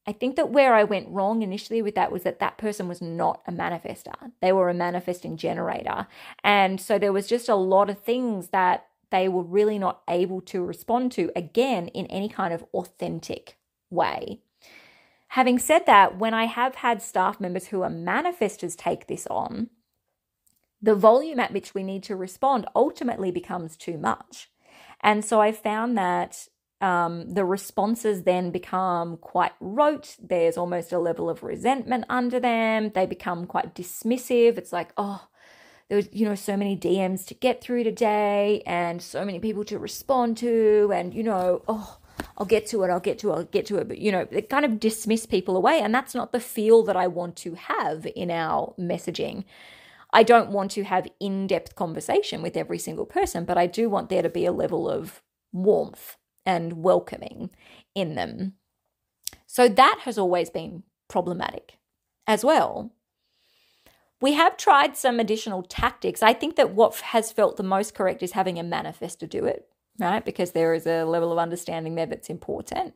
I 0.08 0.14
think 0.14 0.38
that 0.38 0.50
where 0.50 0.74
I 0.74 0.86
went 0.86 1.10
wrong 1.10 1.42
initially 1.42 1.82
with 1.82 1.96
that 1.96 2.14
was 2.14 2.24
that 2.24 2.40
that 2.40 2.58
person 2.58 2.88
was 2.88 3.02
not 3.02 3.42
a 3.46 3.52
manifestor. 3.52 4.32
They 4.42 4.54
were 4.54 4.70
a 4.70 4.74
manifesting 4.74 5.36
generator. 5.36 6.08
And 6.46 6.80
so 6.80 6.98
there 6.98 7.12
was 7.12 7.28
just 7.28 7.50
a 7.50 7.56
lot 7.56 7.90
of 7.90 8.00
things 8.00 8.48
that 8.50 8.88
they 9.10 9.28
were 9.28 9.44
really 9.44 9.78
not 9.78 10.02
able 10.10 10.40
to 10.42 10.64
respond 10.64 11.12
to, 11.14 11.30
again, 11.36 11.90
in 11.90 12.06
any 12.08 12.30
kind 12.30 12.54
of 12.54 12.64
authentic 12.74 13.58
way. 13.90 14.40
Having 15.30 15.60
said 15.60 15.86
that, 15.88 16.18
when 16.18 16.34
I 16.34 16.46
have 16.46 16.76
had 16.76 17.02
staff 17.02 17.42
members 17.42 17.68
who 17.68 17.82
are 17.82 17.90
manifestors 17.90 18.78
take 18.78 19.08
this 19.08 19.28
on, 19.28 19.70
the 20.82 20.96
volume 20.96 21.40
at 21.40 21.52
which 21.52 21.74
we 21.74 21.84
need 21.84 22.04
to 22.04 22.16
respond 22.16 22.66
ultimately 22.74 23.32
becomes 23.32 23.76
too 23.76 23.98
much. 23.98 24.50
And 25.02 25.26
so 25.26 25.42
I 25.42 25.52
found 25.52 25.98
that 25.98 26.48
um, 26.80 27.34
the 27.34 27.44
responses 27.44 28.24
then 28.24 28.52
become 28.52 29.18
quite 29.18 29.54
rote. 29.60 30.16
There's 30.20 30.58
almost 30.58 30.92
a 30.92 31.00
level 31.00 31.30
of 31.30 31.44
resentment 31.44 32.06
under 32.10 32.40
them. 32.40 32.92
They 32.94 33.06
become 33.06 33.48
quite 33.48 33.74
dismissive. 33.74 34.58
It's 34.58 34.72
like, 34.72 34.92
oh, 34.96 35.28
there 35.90 35.96
was, 35.96 36.10
you 36.12 36.26
know, 36.26 36.36
so 36.36 36.56
many 36.56 36.78
DMs 36.78 37.26
to 37.28 37.34
get 37.34 37.62
through 37.62 37.84
today 37.84 38.62
and 38.66 39.02
so 39.02 39.26
many 39.26 39.40
people 39.40 39.64
to 39.66 39.80
respond 39.80 40.38
to. 40.38 40.92
And, 40.94 41.14
you 41.14 41.24
know, 41.24 41.64
oh, 41.68 41.98
I'll 42.38 42.46
get 42.46 42.68
to 42.68 42.84
it, 42.84 42.92
I'll 42.92 43.00
get 43.00 43.18
to 43.20 43.32
it, 43.32 43.34
I'll 43.34 43.44
get 43.46 43.66
to 43.68 43.78
it. 43.78 43.88
But, 43.88 43.98
you 43.98 44.12
know, 44.12 44.26
they 44.26 44.44
kind 44.44 44.66
of 44.66 44.80
dismiss 44.80 45.26
people 45.26 45.58
away. 45.58 45.80
And 45.80 45.96
that's 45.96 46.14
not 46.14 46.32
the 46.32 46.40
feel 46.40 46.84
that 46.84 46.96
I 46.96 47.08
want 47.08 47.36
to 47.38 47.56
have 47.56 48.06
in 48.16 48.30
our 48.30 48.76
messaging. 48.78 49.46
I 50.14 50.24
don't 50.24 50.52
want 50.52 50.72
to 50.72 50.84
have 50.84 51.08
in 51.20 51.48
depth 51.48 51.76
conversation 51.76 52.42
with 52.42 52.56
every 52.56 52.78
single 52.78 53.06
person, 53.06 53.46
but 53.46 53.58
I 53.58 53.66
do 53.66 53.90
want 53.90 54.10
there 54.10 54.22
to 54.22 54.30
be 54.30 54.46
a 54.46 54.52
level 54.52 54.90
of 54.90 55.22
warmth 55.52 56.18
and 56.48 56.82
welcoming 56.82 57.52
in 57.94 58.16
them. 58.16 58.54
So 59.46 59.68
that 59.68 60.00
has 60.04 60.18
always 60.18 60.50
been 60.50 60.84
problematic 61.10 61.78
as 62.26 62.44
well. 62.44 62.94
We 64.20 64.34
have 64.34 64.58
tried 64.58 64.98
some 64.98 65.20
additional 65.20 65.62
tactics. 65.62 66.24
I 66.24 66.34
think 66.34 66.56
that 66.56 66.74
what 66.74 66.96
has 66.96 67.32
felt 67.32 67.58
the 67.58 67.64
most 67.64 67.94
correct 67.94 68.24
is 68.24 68.32
having 68.32 68.58
a 68.58 68.64
manifestor 68.64 69.30
do 69.30 69.46
it 69.46 69.68
right? 70.00 70.24
Because 70.24 70.52
there 70.52 70.74
is 70.74 70.86
a 70.86 71.04
level 71.04 71.32
of 71.32 71.38
understanding 71.38 71.96
there 71.96 72.06
that's 72.06 72.30
important. 72.30 72.94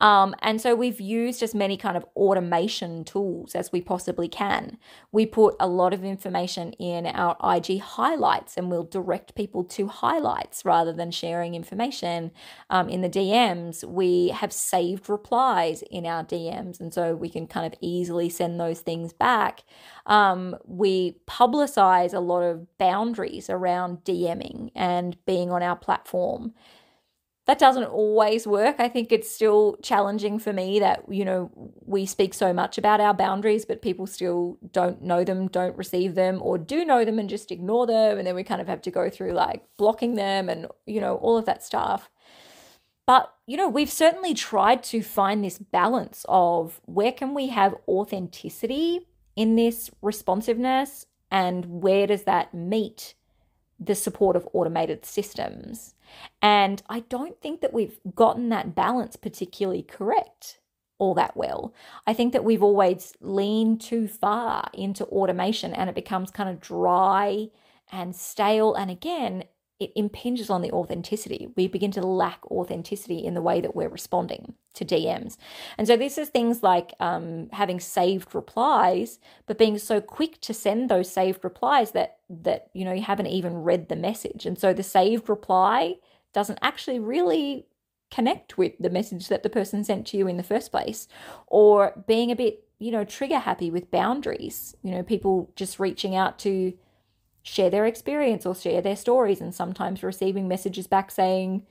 Um, 0.00 0.34
and 0.40 0.60
so 0.60 0.74
we've 0.74 1.00
used 1.00 1.42
as 1.42 1.54
many 1.54 1.76
kind 1.76 1.96
of 1.96 2.04
automation 2.16 3.04
tools 3.04 3.54
as 3.54 3.70
we 3.70 3.80
possibly 3.80 4.28
can. 4.28 4.76
We 5.12 5.24
put 5.24 5.54
a 5.60 5.68
lot 5.68 5.94
of 5.94 6.04
information 6.04 6.72
in 6.74 7.06
our 7.06 7.36
IG 7.56 7.80
highlights 7.80 8.56
and 8.56 8.70
we'll 8.70 8.84
direct 8.84 9.36
people 9.36 9.62
to 9.64 9.86
highlights 9.86 10.64
rather 10.64 10.92
than 10.92 11.12
sharing 11.12 11.54
information 11.54 12.32
um, 12.70 12.88
in 12.88 13.02
the 13.02 13.08
DMs. 13.08 13.84
We 13.84 14.28
have 14.28 14.52
saved 14.52 15.08
replies 15.08 15.82
in 15.90 16.06
our 16.06 16.24
DMs, 16.24 16.80
and 16.80 16.92
so 16.92 17.14
we 17.14 17.28
can 17.28 17.46
kind 17.46 17.66
of 17.66 17.78
easily 17.80 18.28
send 18.28 18.58
those 18.58 18.80
things 18.80 19.12
back. 19.12 19.62
Um, 20.06 20.56
we 20.66 21.16
publicize 21.26 22.12
a 22.12 22.20
lot 22.20 22.42
of 22.42 22.66
boundaries 22.78 23.48
around 23.48 24.04
DMing 24.04 24.70
and 24.74 25.16
being 25.24 25.50
on 25.50 25.62
our 25.62 25.76
platform 25.76 26.52
that 27.46 27.58
doesn't 27.58 27.84
always 27.84 28.46
work. 28.46 28.76
I 28.78 28.88
think 28.88 29.12
it's 29.12 29.30
still 29.30 29.76
challenging 29.82 30.38
for 30.38 30.52
me 30.52 30.80
that, 30.80 31.04
you 31.10 31.24
know, 31.26 31.50
we 31.84 32.06
speak 32.06 32.32
so 32.32 32.54
much 32.54 32.78
about 32.78 33.00
our 33.00 33.12
boundaries, 33.12 33.66
but 33.66 33.82
people 33.82 34.06
still 34.06 34.58
don't 34.72 35.02
know 35.02 35.24
them, 35.24 35.48
don't 35.48 35.76
receive 35.76 36.14
them, 36.14 36.40
or 36.40 36.56
do 36.56 36.84
know 36.86 37.04
them 37.04 37.18
and 37.18 37.28
just 37.28 37.52
ignore 37.52 37.86
them. 37.86 38.16
And 38.16 38.26
then 38.26 38.34
we 38.34 38.44
kind 38.44 38.62
of 38.62 38.68
have 38.68 38.80
to 38.82 38.90
go 38.90 39.10
through 39.10 39.32
like 39.32 39.62
blocking 39.76 40.14
them 40.14 40.48
and, 40.48 40.68
you 40.86 41.00
know, 41.00 41.16
all 41.16 41.36
of 41.36 41.44
that 41.44 41.62
stuff. 41.62 42.08
But, 43.06 43.30
you 43.46 43.58
know, 43.58 43.68
we've 43.68 43.92
certainly 43.92 44.32
tried 44.32 44.82
to 44.84 45.02
find 45.02 45.44
this 45.44 45.58
balance 45.58 46.24
of 46.26 46.80
where 46.86 47.12
can 47.12 47.34
we 47.34 47.48
have 47.48 47.74
authenticity 47.86 49.06
in 49.36 49.56
this 49.56 49.90
responsiveness 50.02 51.06
and 51.30 51.66
where 51.66 52.06
does 52.06 52.24
that 52.24 52.54
meet 52.54 53.14
the 53.78 53.94
support 53.94 54.36
of 54.36 54.48
automated 54.52 55.04
systems. 55.04 55.94
And 56.40 56.82
I 56.88 57.00
don't 57.00 57.40
think 57.40 57.60
that 57.60 57.72
we've 57.72 57.98
gotten 58.14 58.48
that 58.50 58.74
balance 58.74 59.16
particularly 59.16 59.82
correct 59.82 60.58
all 60.98 61.14
that 61.14 61.36
well. 61.36 61.74
I 62.06 62.14
think 62.14 62.32
that 62.32 62.44
we've 62.44 62.62
always 62.62 63.14
leaned 63.20 63.80
too 63.80 64.06
far 64.06 64.68
into 64.72 65.04
automation 65.06 65.74
and 65.74 65.90
it 65.90 65.94
becomes 65.94 66.30
kind 66.30 66.48
of 66.48 66.60
dry 66.60 67.48
and 67.90 68.14
stale. 68.14 68.74
And 68.74 68.90
again, 68.90 69.44
it 69.80 69.92
impinges 69.96 70.50
on 70.50 70.62
the 70.62 70.70
authenticity. 70.70 71.48
We 71.56 71.66
begin 71.66 71.90
to 71.92 72.06
lack 72.06 72.46
authenticity 72.50 73.24
in 73.24 73.34
the 73.34 73.42
way 73.42 73.60
that 73.60 73.74
we're 73.74 73.88
responding 73.88 74.54
to 74.74 74.84
DMs. 74.84 75.36
And 75.76 75.86
so 75.86 75.96
this 75.96 76.16
is 76.16 76.28
things 76.28 76.62
like 76.62 76.94
um, 77.00 77.48
having 77.52 77.80
saved 77.80 78.34
replies, 78.34 79.18
but 79.46 79.58
being 79.58 79.78
so 79.78 80.00
quick 80.00 80.40
to 80.42 80.54
send 80.54 80.88
those 80.88 81.10
saved 81.10 81.42
replies 81.42 81.90
that 81.90 82.18
that 82.30 82.68
you 82.72 82.84
know 82.84 82.92
you 82.92 83.02
haven't 83.02 83.26
even 83.26 83.62
read 83.62 83.88
the 83.88 83.96
message. 83.96 84.46
And 84.46 84.58
so 84.58 84.72
the 84.72 84.82
saved 84.82 85.28
reply 85.28 85.96
doesn't 86.32 86.58
actually 86.62 87.00
really 87.00 87.66
connect 88.10 88.56
with 88.56 88.72
the 88.78 88.90
message 88.90 89.28
that 89.28 89.42
the 89.42 89.50
person 89.50 89.82
sent 89.82 90.06
to 90.08 90.16
you 90.16 90.28
in 90.28 90.36
the 90.36 90.42
first 90.42 90.70
place, 90.70 91.08
or 91.48 92.04
being 92.06 92.30
a 92.30 92.36
bit 92.36 92.64
you 92.78 92.92
know 92.92 93.04
trigger 93.04 93.38
happy 93.38 93.72
with 93.72 93.90
boundaries. 93.90 94.76
You 94.82 94.92
know, 94.92 95.02
people 95.02 95.50
just 95.56 95.80
reaching 95.80 96.14
out 96.14 96.38
to 96.40 96.74
share 97.44 97.70
their 97.70 97.84
experience 97.84 98.46
or 98.46 98.54
share 98.54 98.80
their 98.80 98.96
stories 98.96 99.40
and 99.40 99.54
sometimes 99.54 100.02
receiving 100.02 100.48
messages 100.48 100.86
back 100.86 101.10
saying 101.10 101.64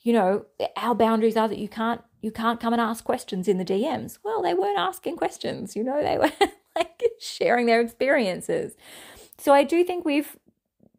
you 0.00 0.12
know 0.12 0.46
our 0.76 0.94
boundaries 0.94 1.36
are 1.36 1.48
that 1.48 1.58
you 1.58 1.68
can't 1.68 2.00
you 2.22 2.30
can't 2.30 2.60
come 2.60 2.72
and 2.72 2.80
ask 2.80 3.04
questions 3.04 3.48
in 3.48 3.58
the 3.58 3.64
DMs 3.64 4.18
well 4.24 4.40
they 4.40 4.54
weren't 4.54 4.78
asking 4.78 5.16
questions 5.16 5.74
you 5.74 5.82
know 5.82 6.00
they 6.00 6.16
were 6.18 6.32
like 6.76 7.02
sharing 7.20 7.66
their 7.66 7.80
experiences. 7.80 8.76
So 9.36 9.52
i 9.52 9.64
do 9.64 9.82
think 9.82 10.04
we've 10.04 10.36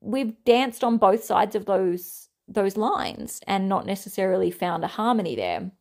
we've 0.02 0.34
danced 0.44 0.84
on 0.84 0.98
both 0.98 1.24
sides 1.24 1.56
of 1.56 1.66
those 1.66 2.28
those 2.50 2.76
lines 2.76 3.40
and 3.48 3.70
not 3.70 3.86
necessarily 3.86 4.52
found 4.52 4.84
a 4.84 4.88
harmony 4.88 5.36
there 5.36 5.72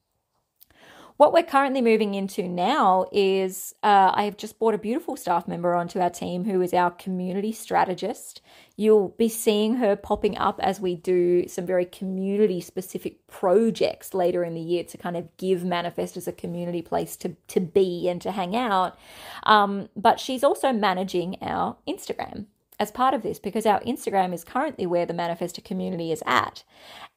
What 1.16 1.32
we're 1.32 1.44
currently 1.44 1.80
moving 1.80 2.14
into 2.14 2.46
now 2.46 3.06
is 3.11 3.75
uh, 3.82 4.12
I 4.14 4.25
have 4.25 4.37
just 4.37 4.58
brought 4.58 4.75
a 4.75 4.78
beautiful 4.78 5.16
staff 5.16 5.49
member 5.49 5.75
onto 5.75 5.99
our 5.99 6.11
team 6.11 6.44
who 6.44 6.61
is 6.61 6.75
our 6.75 6.90
community 6.90 7.52
strategist. 7.52 8.42
You'll 8.76 9.08
be 9.16 9.30
seeing 9.30 9.76
her 9.76 9.96
popping 9.96 10.37
up 10.37 10.61
as 10.62 10.78
we 10.78 10.94
do 10.94 11.49
some 11.49 11.64
very 11.64 11.87
community 11.87 12.61
specific 12.61 13.26
projects 13.28 14.12
later 14.12 14.44
in 14.44 14.52
the 14.52 14.61
year 14.61 14.85
to 14.85 14.99
kind 14.99 15.16
of 15.16 15.35
give 15.38 15.62
Manifestors 15.62 16.28
a 16.28 16.32
community 16.32 16.82
place 16.82 17.16
to, 17.16 17.35
to 17.49 17.61
be 17.61 18.08
and 18.11 18.20
to 18.20 18.32
hang 18.32 18.54
out. 18.54 18.99
Um, 19.44 19.88
but 19.96 20.20
she's 20.20 20.44
also 20.44 20.70
managing 20.70 21.38
our 21.40 21.76
Instagram 21.88 22.44
as 22.78 22.90
part 22.90 23.14
of 23.14 23.23
this 23.23 23.38
because 23.38 23.64
our 23.64 23.80
Instagram 23.80 24.35
is 24.35 24.44
currently 24.44 24.85
where 24.85 25.06
the 25.06 25.14
Manifestor 25.14 25.64
community 25.64 26.12
is 26.12 26.23
at. 26.26 26.62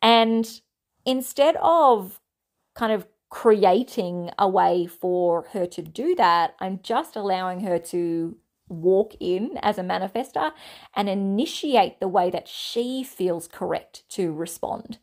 And 0.02 0.62
instead 1.06 1.58
of 1.62 2.22
kind 2.76 2.94
of 2.94 3.06
creating 3.30 4.32
a 4.38 4.50
way 4.50 4.88
for 4.88 5.44
her 5.54 5.66
to 5.68 5.82
do 5.82 6.16
that. 6.16 6.56
I'm 6.60 6.80
just 6.82 7.16
allowing 7.16 7.62
her 7.62 7.78
to 7.80 8.38
walk 8.68 9.16
in 9.20 9.58
as 9.62 9.78
a 9.78 9.84
manifestor 9.84 10.52
and 10.96 11.10
initiate 11.10 12.00
the 12.00 12.08
way 12.08 12.30
that 12.30 12.48
she 12.48 13.04
feels 13.04 13.48
correct 13.48 14.04
to 14.10 14.32
respond 14.32 15.00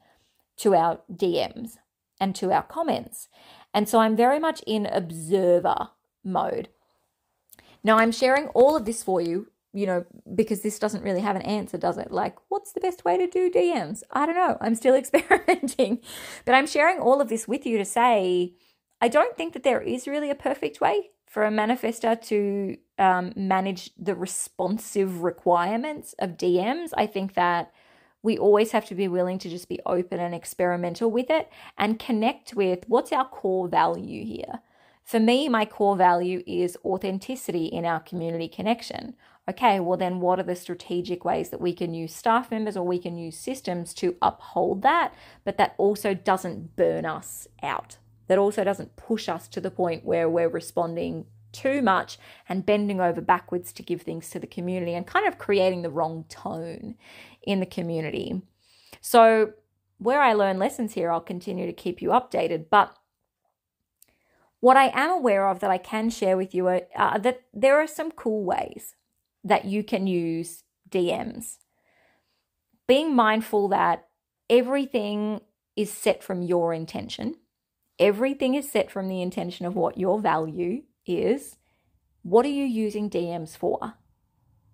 to 0.57 0.75
our 0.75 1.01
DMs 1.13 1.79
and 2.21 2.35
to 2.37 2.53
our 2.53 2.63
comments. 2.63 3.29
And 3.75 3.89
so 3.89 3.99
I'm 3.99 4.17
very 4.17 4.39
much 4.39 4.63
in 4.67 4.87
observer 4.87 5.91
mode. 6.25 6.69
Now, 7.85 7.99
I'm 7.99 8.13
sharing 8.13 8.49
all 8.49 8.77
of 8.77 8.85
this 8.85 9.03
for 9.03 9.21
you 9.21 9.49
you 9.77 9.85
know, 9.85 10.07
because 10.35 10.63
this 10.63 10.79
doesn't 10.79 11.03
really 11.03 11.21
have 11.21 11.37
an 11.37 11.43
answer, 11.43 11.77
does 11.77 11.99
it? 11.99 12.11
Like, 12.11 12.37
what's 12.49 12.73
the 12.73 12.81
best 12.81 13.05
way 13.05 13.19
to 13.19 13.27
do 13.27 13.51
DMs? 13.51 14.03
I 14.11 14.25
don't 14.25 14.35
know. 14.35 14.57
I'm 14.61 14.75
still 14.75 14.95
experimenting. 15.03 16.01
But 16.47 16.55
I'm 16.55 16.67
sharing 16.67 16.99
all 16.99 17.21
of 17.21 17.29
this 17.29 17.47
with 17.47 17.67
you 17.67 17.77
to 17.77 17.85
say 17.85 18.55
I 19.03 19.09
don't 19.09 19.37
think 19.37 19.53
that 19.53 19.63
there 19.63 19.83
is 19.83 20.09
really 20.09 20.31
a 20.31 20.35
perfect 20.35 20.81
way 20.81 21.11
for 21.27 21.45
a 21.45 21.51
manifestor 21.51 22.19
to 22.29 22.79
um, 22.99 23.35
manage 23.37 23.91
the 23.99 24.15
responsive 24.15 25.23
requirements 25.23 26.15
of 26.19 26.39
DMs. 26.39 26.93
I 26.97 27.07
think 27.07 27.35
that 27.35 27.71
we 28.23 28.39
always 28.39 28.71
have 28.71 28.87
to 28.87 28.95
be 28.95 29.09
willing 29.09 29.39
to 29.41 29.51
just 29.51 29.69
be 29.69 29.79
open 29.85 30.19
and 30.19 30.35
experimental 30.35 31.11
with 31.11 31.29
it 31.29 31.51
and 31.77 31.99
connect 31.99 32.55
with 32.55 32.85
what's 32.89 33.13
our 33.13 33.29
core 33.29 33.69
value 33.69 34.25
here. 34.25 34.61
For 35.05 35.21
me, 35.21 35.49
my 35.49 35.67
core 35.67 35.97
value 35.97 36.43
is 36.47 36.79
authenticity 36.85 37.67
in 37.67 37.85
our 37.85 38.01
community 38.01 38.49
connection 38.49 39.15
okay, 39.49 39.79
well, 39.79 39.97
then 39.97 40.21
what 40.21 40.41
are 40.41 40.45
the 40.45 40.57
strategic 40.57 41.25
ways 41.25 41.51
that 41.51 41.61
we 41.61 41.73
can 41.73 41.95
use 41.95 42.15
staff 42.15 42.51
members 42.51 42.77
or 42.77 42.85
we 42.85 42.99
can 42.99 43.17
use 43.17 43.37
systems 43.37 43.95
to 43.95 44.17
uphold 44.21 44.83
that, 44.83 45.15
but 45.45 45.57
that 45.59 45.75
also 45.79 46.15
doesn't 46.15 46.77
burn 46.77 47.05
us 47.05 47.47
out? 47.63 47.99
That 48.27 48.39
also 48.39 48.65
doesn't 48.65 48.97
push 48.97 49.29
us 49.29 49.47
to 49.49 49.61
the 49.61 49.71
point 49.71 50.05
where 50.05 50.29
we're 50.29 50.49
responding 50.49 51.27
too 51.53 51.81
much 51.81 52.19
and 52.49 52.67
bending 52.67 53.01
over 53.01 53.21
backwards 53.21 53.73
to 53.73 53.83
give 53.83 54.03
things 54.03 54.31
to 54.31 54.41
the 54.41 54.47
community 54.49 54.95
and 54.95 55.07
kind 55.07 55.27
of 55.27 55.39
creating 55.39 55.83
the 55.83 55.91
wrong 55.91 56.25
tone 56.29 56.97
in 57.43 57.61
the 57.61 57.67
community. 57.67 58.43
So, 59.01 59.53
where 59.99 60.21
I 60.21 60.35
learn 60.35 60.59
lessons 60.59 60.93
here, 60.93 61.11
I'll 61.11 61.21
continue 61.21 61.65
to 61.65 61.73
keep 61.73 62.03
you 62.03 62.11
updated. 62.11 62.67
But 62.69 62.95
what 64.61 64.77
I 64.77 64.91
am 64.93 65.11
aware 65.11 65.49
of 65.49 65.61
that 65.61 65.71
I 65.71 65.79
can 65.79 66.11
share 66.11 66.37
with 66.37 66.55
you 66.55 66.67
are 66.67 66.83
uh, 66.95 67.17
that 67.19 67.43
there 67.55 67.81
are 67.81 67.87
some 67.87 68.11
cool 68.11 68.45
ways 68.45 68.95
that 69.47 69.65
you 69.65 69.85
can 69.85 70.07
use 70.07 70.65
DMs. 70.91 71.57
Being 72.89 73.15
mindful 73.15 73.69
that 73.69 74.09
everything 74.51 75.41
is 75.77 75.93
set 75.93 76.23
from 76.23 76.43
your 76.43 76.75
intention, 76.75 77.37
everything 77.99 78.55
is 78.55 78.71
set 78.71 78.91
from 78.91 79.09
the 79.09 79.23
intention 79.23 79.65
of 79.65 79.75
what 79.75 79.99
your 79.99 80.21
value 80.21 80.83
is. 81.07 81.57
What 82.23 82.45
are 82.45 82.51
you 82.51 82.65
using 82.65 83.09
DMs 83.09 83.57
for? 83.57 83.95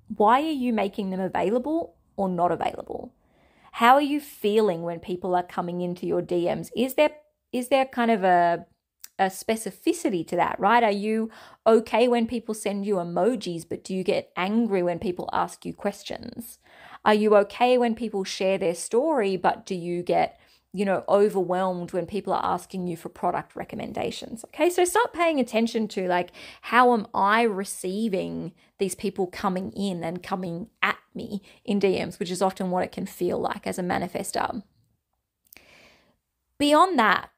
Why 0.09 0.41
are 0.41 0.59
you 0.65 0.73
making 0.73 1.11
them 1.11 1.21
available 1.21 1.97
or 2.17 2.29
not 2.29 2.51
available? 2.51 3.15
How 3.73 3.95
are 3.95 4.03
you 4.03 4.21
feeling 4.21 4.83
when 4.83 5.01
people 5.01 5.35
are 5.35 5.43
coming 5.43 5.81
into 5.83 6.07
your 6.07 6.23
DMs? 6.23 6.71
Is 6.77 6.95
there 6.95 7.11
is 7.53 7.69
there 7.69 7.85
kind 7.85 8.11
of 8.11 8.25
a 8.25 8.65
a 9.27 9.31
specificity 9.31 10.27
to 10.27 10.37
that, 10.37 10.59
right? 10.59 10.83
Are 10.83 10.91
you 10.91 11.31
okay 11.67 12.09
when 12.09 12.27
people 12.27 12.55
send 12.55 12.87
you 12.87 12.97
emojis, 12.97 13.69
but 13.69 13.85
do 13.85 13.95
you 13.95 14.05
get 14.05 14.33
angry 14.37 14.83
when 14.83 14.99
people 14.99 15.29
ask 15.33 15.65
you 15.65 15.75
questions? 15.75 16.59
Are 17.05 17.15
you 17.15 17.35
okay 17.37 17.79
when 17.79 17.95
people 17.95 18.25
share 18.25 18.59
their 18.59 18.75
story, 18.75 19.37
but 19.37 19.67
do 19.67 19.75
you 19.75 20.03
get 20.03 20.39
you 20.75 20.87
know, 20.87 21.05
overwhelmed 21.07 21.93
when 21.93 22.07
people 22.07 22.33
are 22.33 22.45
asking 22.45 22.87
you 22.87 22.97
for 22.97 23.11
product 23.11 23.55
recommendations. 23.55 24.43
Okay, 24.47 24.71
so 24.71 24.87
start 24.87 25.13
paying 25.13 25.39
attention 25.39 25.87
to 25.89 26.09
like, 26.09 26.31
how 26.63 26.95
am 26.95 27.07
I 27.13 27.43
receiving 27.43 28.53
these 28.79 28.95
people 28.95 29.27
coming 29.27 29.71
in 29.73 30.03
and 30.03 30.23
coming 30.23 30.69
at 30.83 30.97
me 31.15 31.43
in 31.65 31.79
DMs, 31.79 32.19
which 32.19 32.31
is 32.31 32.41
often 32.41 32.71
what 32.71 32.85
it 32.85 32.93
can 32.93 33.07
feel 33.07 33.39
like 33.39 33.67
as 33.67 33.79
a 33.79 33.83
manifestor. 33.83 34.63
Beyond 36.59 36.99
that, 36.99 37.31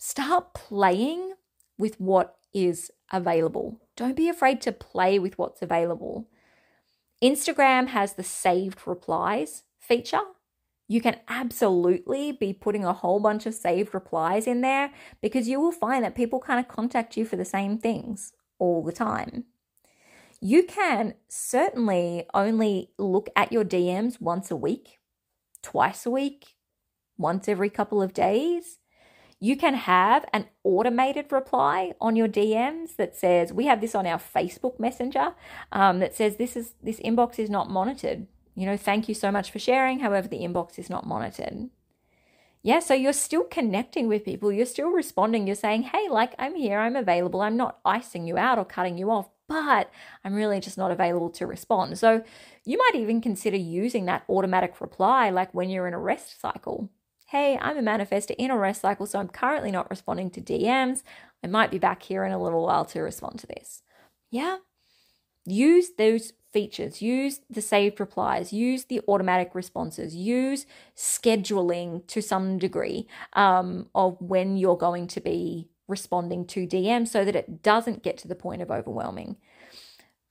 start 0.00 0.54
playing 0.54 1.34
with 1.78 2.00
what 2.00 2.36
is 2.54 2.90
available. 3.12 3.80
Don't 3.96 4.16
be 4.16 4.30
afraid 4.30 4.62
to 4.62 4.72
play 4.72 5.18
with 5.18 5.36
what's 5.36 5.60
available. 5.60 6.26
Instagram 7.22 7.88
has 7.88 8.14
the 8.14 8.22
saved 8.22 8.80
replies 8.86 9.64
feature. 9.78 10.22
You 10.88 11.02
can 11.02 11.18
absolutely 11.28 12.32
be 12.32 12.54
putting 12.54 12.84
a 12.84 12.94
whole 12.94 13.20
bunch 13.20 13.44
of 13.44 13.54
saved 13.54 13.92
replies 13.92 14.46
in 14.46 14.62
there 14.62 14.90
because 15.20 15.48
you 15.48 15.60
will 15.60 15.70
find 15.70 16.02
that 16.02 16.16
people 16.16 16.40
kind 16.40 16.58
of 16.58 16.66
contact 16.66 17.16
you 17.18 17.26
for 17.26 17.36
the 17.36 17.44
same 17.44 17.76
things 17.76 18.32
all 18.58 18.82
the 18.82 18.92
time. 18.92 19.44
You 20.40 20.62
can 20.62 21.14
certainly 21.28 22.24
only 22.32 22.90
look 22.98 23.28
at 23.36 23.52
your 23.52 23.64
DMs 23.64 24.18
once 24.18 24.50
a 24.50 24.56
week, 24.56 24.98
twice 25.62 26.06
a 26.06 26.10
week, 26.10 26.56
once 27.18 27.48
every 27.48 27.68
couple 27.68 28.00
of 28.00 28.14
days. 28.14 28.79
You 29.42 29.56
can 29.56 29.72
have 29.74 30.26
an 30.34 30.46
automated 30.64 31.32
reply 31.32 31.94
on 31.98 32.14
your 32.14 32.28
DMs 32.28 32.96
that 32.96 33.16
says, 33.16 33.54
we 33.54 33.64
have 33.64 33.80
this 33.80 33.94
on 33.94 34.06
our 34.06 34.18
Facebook 34.18 34.78
Messenger 34.78 35.32
um, 35.72 35.98
that 36.00 36.14
says, 36.14 36.36
this 36.36 36.56
is 36.56 36.74
this 36.82 37.00
inbox 37.00 37.38
is 37.38 37.48
not 37.48 37.70
monitored. 37.70 38.26
You 38.54 38.66
know, 38.66 38.76
thank 38.76 39.08
you 39.08 39.14
so 39.14 39.32
much 39.32 39.50
for 39.50 39.58
sharing. 39.58 40.00
However, 40.00 40.28
the 40.28 40.40
inbox 40.40 40.78
is 40.78 40.90
not 40.90 41.06
monitored. 41.06 41.70
Yeah, 42.62 42.80
so 42.80 42.92
you're 42.92 43.14
still 43.14 43.44
connecting 43.44 44.06
with 44.06 44.26
people. 44.26 44.52
You're 44.52 44.66
still 44.66 44.90
responding. 44.90 45.46
You're 45.46 45.56
saying, 45.56 45.84
hey, 45.84 46.08
like, 46.10 46.34
I'm 46.38 46.54
here, 46.54 46.78
I'm 46.78 46.94
available. 46.94 47.40
I'm 47.40 47.56
not 47.56 47.78
icing 47.86 48.26
you 48.26 48.36
out 48.36 48.58
or 48.58 48.66
cutting 48.66 48.98
you 48.98 49.10
off, 49.10 49.30
but 49.48 49.90
I'm 50.22 50.34
really 50.34 50.60
just 50.60 50.76
not 50.76 50.90
available 50.90 51.30
to 51.30 51.46
respond. 51.46 51.98
So 51.98 52.22
you 52.66 52.76
might 52.76 53.00
even 53.00 53.22
consider 53.22 53.56
using 53.56 54.04
that 54.04 54.24
automatic 54.28 54.78
reply 54.82 55.30
like 55.30 55.54
when 55.54 55.70
you're 55.70 55.88
in 55.88 55.94
a 55.94 55.98
rest 55.98 56.38
cycle 56.38 56.90
hey, 57.30 57.56
I'm 57.62 57.78
a 57.78 57.82
manifestor 57.82 58.34
in 58.38 58.50
a 58.50 58.58
rest 58.58 58.80
cycle, 58.80 59.06
so 59.06 59.20
I'm 59.20 59.28
currently 59.28 59.70
not 59.70 59.88
responding 59.88 60.30
to 60.30 60.40
DMs. 60.40 61.04
I 61.44 61.46
might 61.46 61.70
be 61.70 61.78
back 61.78 62.02
here 62.02 62.24
in 62.24 62.32
a 62.32 62.42
little 62.42 62.64
while 62.64 62.84
to 62.86 63.00
respond 63.02 63.38
to 63.38 63.46
this. 63.46 63.82
Yeah. 64.32 64.58
Use 65.46 65.90
those 65.96 66.32
features, 66.52 67.00
use 67.00 67.40
the 67.48 67.62
saved 67.62 68.00
replies, 68.00 68.52
use 68.52 68.86
the 68.86 69.00
automatic 69.06 69.54
responses, 69.54 70.16
use 70.16 70.66
scheduling 70.96 72.04
to 72.08 72.20
some 72.20 72.58
degree 72.58 73.06
um, 73.34 73.88
of 73.94 74.20
when 74.20 74.56
you're 74.56 74.76
going 74.76 75.06
to 75.06 75.20
be 75.20 75.68
responding 75.86 76.44
to 76.46 76.66
DM 76.66 77.06
so 77.06 77.24
that 77.24 77.36
it 77.36 77.62
doesn't 77.62 78.02
get 78.02 78.18
to 78.18 78.28
the 78.28 78.34
point 78.34 78.60
of 78.60 78.72
overwhelming. 78.72 79.36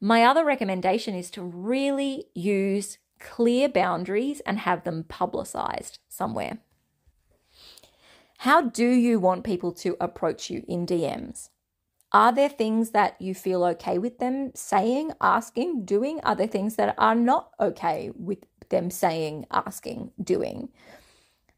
My 0.02 0.26
other 0.26 0.44
recommendation 0.44 1.16
is 1.16 1.32
to 1.32 1.42
really 1.42 2.26
use 2.36 2.98
clear 3.22 3.70
boundaries 3.70 4.42
and 4.42 4.60
have 4.60 4.84
them 4.84 5.06
publicized 5.06 6.00
somewhere. 6.10 6.60
How 8.43 8.62
do 8.62 8.88
you 8.88 9.19
want 9.19 9.43
people 9.43 9.73
to 9.73 9.97
approach 9.99 10.49
you 10.49 10.63
in 10.65 10.86
DMs? 10.86 11.49
Are 12.13 12.32
there 12.32 12.47
things 12.47 12.91
that 12.91 13.21
you 13.21 13.36
feel 13.36 13.65
okay 13.65 13.97
with 13.97 14.19
them 14.19 14.52
saying, 14.56 15.12
asking, 15.19 15.84
doing? 15.84 16.21
Are 16.21 16.36
there 16.36 16.47
things 16.47 16.78
that 16.78 16.95
are 16.97 17.15
not 17.15 17.52
okay 17.60 18.12
with 18.15 18.38
them 18.69 18.91
saying, 18.91 19.45
asking, 19.52 20.12
doing? 20.23 20.69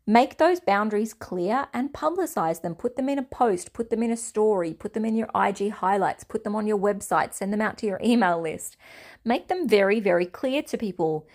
Make 0.07 0.39
those 0.39 0.59
boundaries 0.59 1.13
clear 1.13 1.67
and 1.71 1.93
publicize 1.93 2.63
them. 2.63 2.73
Put 2.73 2.95
them 2.95 3.09
in 3.09 3.19
a 3.19 3.23
post, 3.41 3.73
put 3.73 3.91
them 3.91 4.01
in 4.01 4.09
a 4.09 4.17
story, 4.17 4.73
put 4.73 4.95
them 4.95 5.05
in 5.05 5.15
your 5.15 5.29
IG 5.35 5.69
highlights, 5.69 6.23
put 6.23 6.43
them 6.43 6.55
on 6.55 6.65
your 6.65 6.79
website, 6.79 7.35
send 7.35 7.53
them 7.53 7.61
out 7.61 7.77
to 7.77 7.85
your 7.85 8.01
email 8.03 8.41
list. 8.41 8.75
Make 9.23 9.49
them 9.49 9.69
very, 9.69 9.99
very 9.99 10.25
clear 10.25 10.63
to 10.63 10.79
people. 10.79 11.27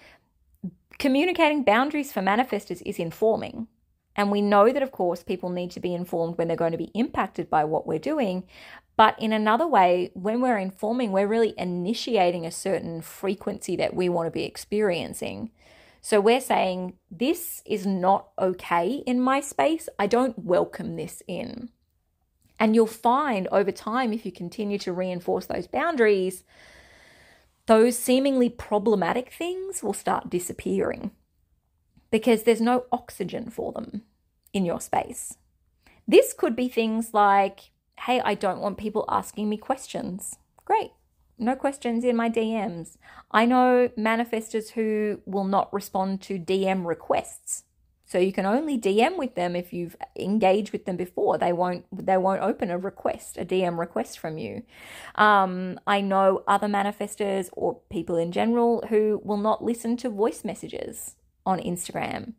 Communicating 0.98 1.62
boundaries 1.62 2.10
for 2.10 2.20
manifestors 2.20 2.82
is 2.84 2.98
informing. 2.98 3.68
And 4.16 4.30
we 4.30 4.40
know 4.40 4.72
that, 4.72 4.82
of 4.82 4.92
course, 4.92 5.22
people 5.22 5.50
need 5.50 5.70
to 5.72 5.80
be 5.80 5.94
informed 5.94 6.38
when 6.38 6.48
they're 6.48 6.56
going 6.56 6.72
to 6.72 6.78
be 6.78 6.90
impacted 6.94 7.50
by 7.50 7.64
what 7.64 7.86
we're 7.86 7.98
doing. 7.98 8.44
But 8.96 9.20
in 9.20 9.32
another 9.32 9.66
way, 9.66 10.10
when 10.14 10.40
we're 10.40 10.58
informing, 10.58 11.12
we're 11.12 11.26
really 11.26 11.54
initiating 11.58 12.46
a 12.46 12.50
certain 12.50 13.02
frequency 13.02 13.76
that 13.76 13.94
we 13.94 14.08
want 14.08 14.26
to 14.26 14.30
be 14.30 14.44
experiencing. 14.44 15.50
So 16.00 16.18
we're 16.20 16.40
saying, 16.40 16.94
this 17.10 17.62
is 17.66 17.86
not 17.86 18.28
okay 18.38 19.02
in 19.06 19.20
my 19.20 19.40
space. 19.40 19.88
I 19.98 20.06
don't 20.06 20.38
welcome 20.38 20.96
this 20.96 21.22
in. 21.28 21.68
And 22.58 22.74
you'll 22.74 22.86
find 22.86 23.48
over 23.48 23.70
time, 23.70 24.14
if 24.14 24.24
you 24.24 24.32
continue 24.32 24.78
to 24.78 24.94
reinforce 24.94 25.44
those 25.44 25.66
boundaries, 25.66 26.42
those 27.66 27.98
seemingly 27.98 28.48
problematic 28.48 29.30
things 29.30 29.82
will 29.82 29.92
start 29.92 30.30
disappearing 30.30 31.10
because 32.16 32.44
there's 32.44 32.62
no 32.62 32.86
oxygen 32.90 33.50
for 33.50 33.72
them 33.72 34.00
in 34.54 34.64
your 34.64 34.80
space. 34.80 35.36
This 36.08 36.32
could 36.32 36.56
be 36.56 36.66
things 36.66 37.12
like, 37.12 37.72
hey, 38.00 38.22
I 38.24 38.32
don't 38.34 38.60
want 38.60 38.78
people 38.78 39.04
asking 39.06 39.50
me 39.50 39.58
questions. 39.58 40.36
Great. 40.64 40.92
No 41.38 41.54
questions 41.54 42.04
in 42.04 42.16
my 42.16 42.30
DMs. 42.30 42.96
I 43.30 43.44
know 43.44 43.90
manifestors 43.98 44.70
who 44.70 45.20
will 45.26 45.44
not 45.44 45.70
respond 45.74 46.22
to 46.22 46.38
DM 46.38 46.86
requests. 46.86 47.64
So 48.06 48.16
you 48.16 48.32
can 48.32 48.46
only 48.46 48.78
DM 48.78 49.18
with 49.18 49.34
them 49.34 49.54
if 49.54 49.74
you've 49.74 49.96
engaged 50.18 50.72
with 50.72 50.86
them 50.86 50.96
before. 50.96 51.36
They 51.36 51.52
won't 51.52 51.84
they 51.92 52.16
won't 52.16 52.40
open 52.40 52.70
a 52.70 52.78
request, 52.78 53.36
a 53.36 53.44
DM 53.44 53.76
request 53.78 54.18
from 54.18 54.38
you. 54.38 54.62
Um, 55.16 55.78
I 55.86 56.00
know 56.00 56.44
other 56.48 56.68
manifestors 56.68 57.50
or 57.52 57.80
people 57.90 58.16
in 58.16 58.32
general 58.32 58.82
who 58.88 59.20
will 59.22 59.36
not 59.36 59.62
listen 59.62 59.98
to 59.98 60.08
voice 60.08 60.44
messages 60.44 61.16
on 61.46 61.60
Instagram. 61.60 62.34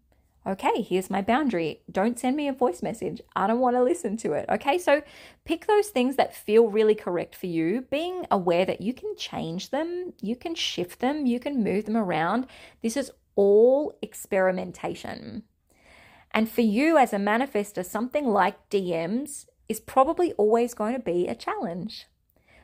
Okay, 0.45 0.81
here's 0.81 1.09
my 1.09 1.21
boundary. 1.21 1.81
Don't 1.91 2.17
send 2.17 2.37
me 2.37 2.47
a 2.47 2.53
voice 2.53 2.81
message. 2.81 3.21
I 3.35 3.47
don't 3.47 3.59
want 3.59 3.75
to 3.75 3.83
listen 3.83 4.15
to 4.17 4.31
it. 4.31 4.45
Okay, 4.47 4.77
so 4.77 5.01
pick 5.43 5.65
those 5.65 5.89
things 5.89 6.15
that 6.15 6.33
feel 6.33 6.69
really 6.69 6.95
correct 6.95 7.35
for 7.35 7.47
you, 7.47 7.81
being 7.89 8.25
aware 8.31 8.65
that 8.65 8.79
you 8.79 8.93
can 8.93 9.17
change 9.17 9.71
them, 9.71 10.13
you 10.21 10.37
can 10.37 10.55
shift 10.55 10.99
them, 10.99 11.25
you 11.25 11.39
can 11.39 11.63
move 11.63 11.83
them 11.85 11.97
around. 11.97 12.47
This 12.81 12.95
is 12.95 13.11
all 13.35 13.97
experimentation. 14.01 15.43
And 16.31 16.49
for 16.49 16.61
you 16.61 16.97
as 16.97 17.11
a 17.11 17.17
manifestor, 17.17 17.85
something 17.85 18.25
like 18.25 18.69
DMs 18.69 19.47
is 19.67 19.81
probably 19.81 20.31
always 20.33 20.73
going 20.73 20.93
to 20.93 20.99
be 20.99 21.27
a 21.27 21.35
challenge 21.35 22.05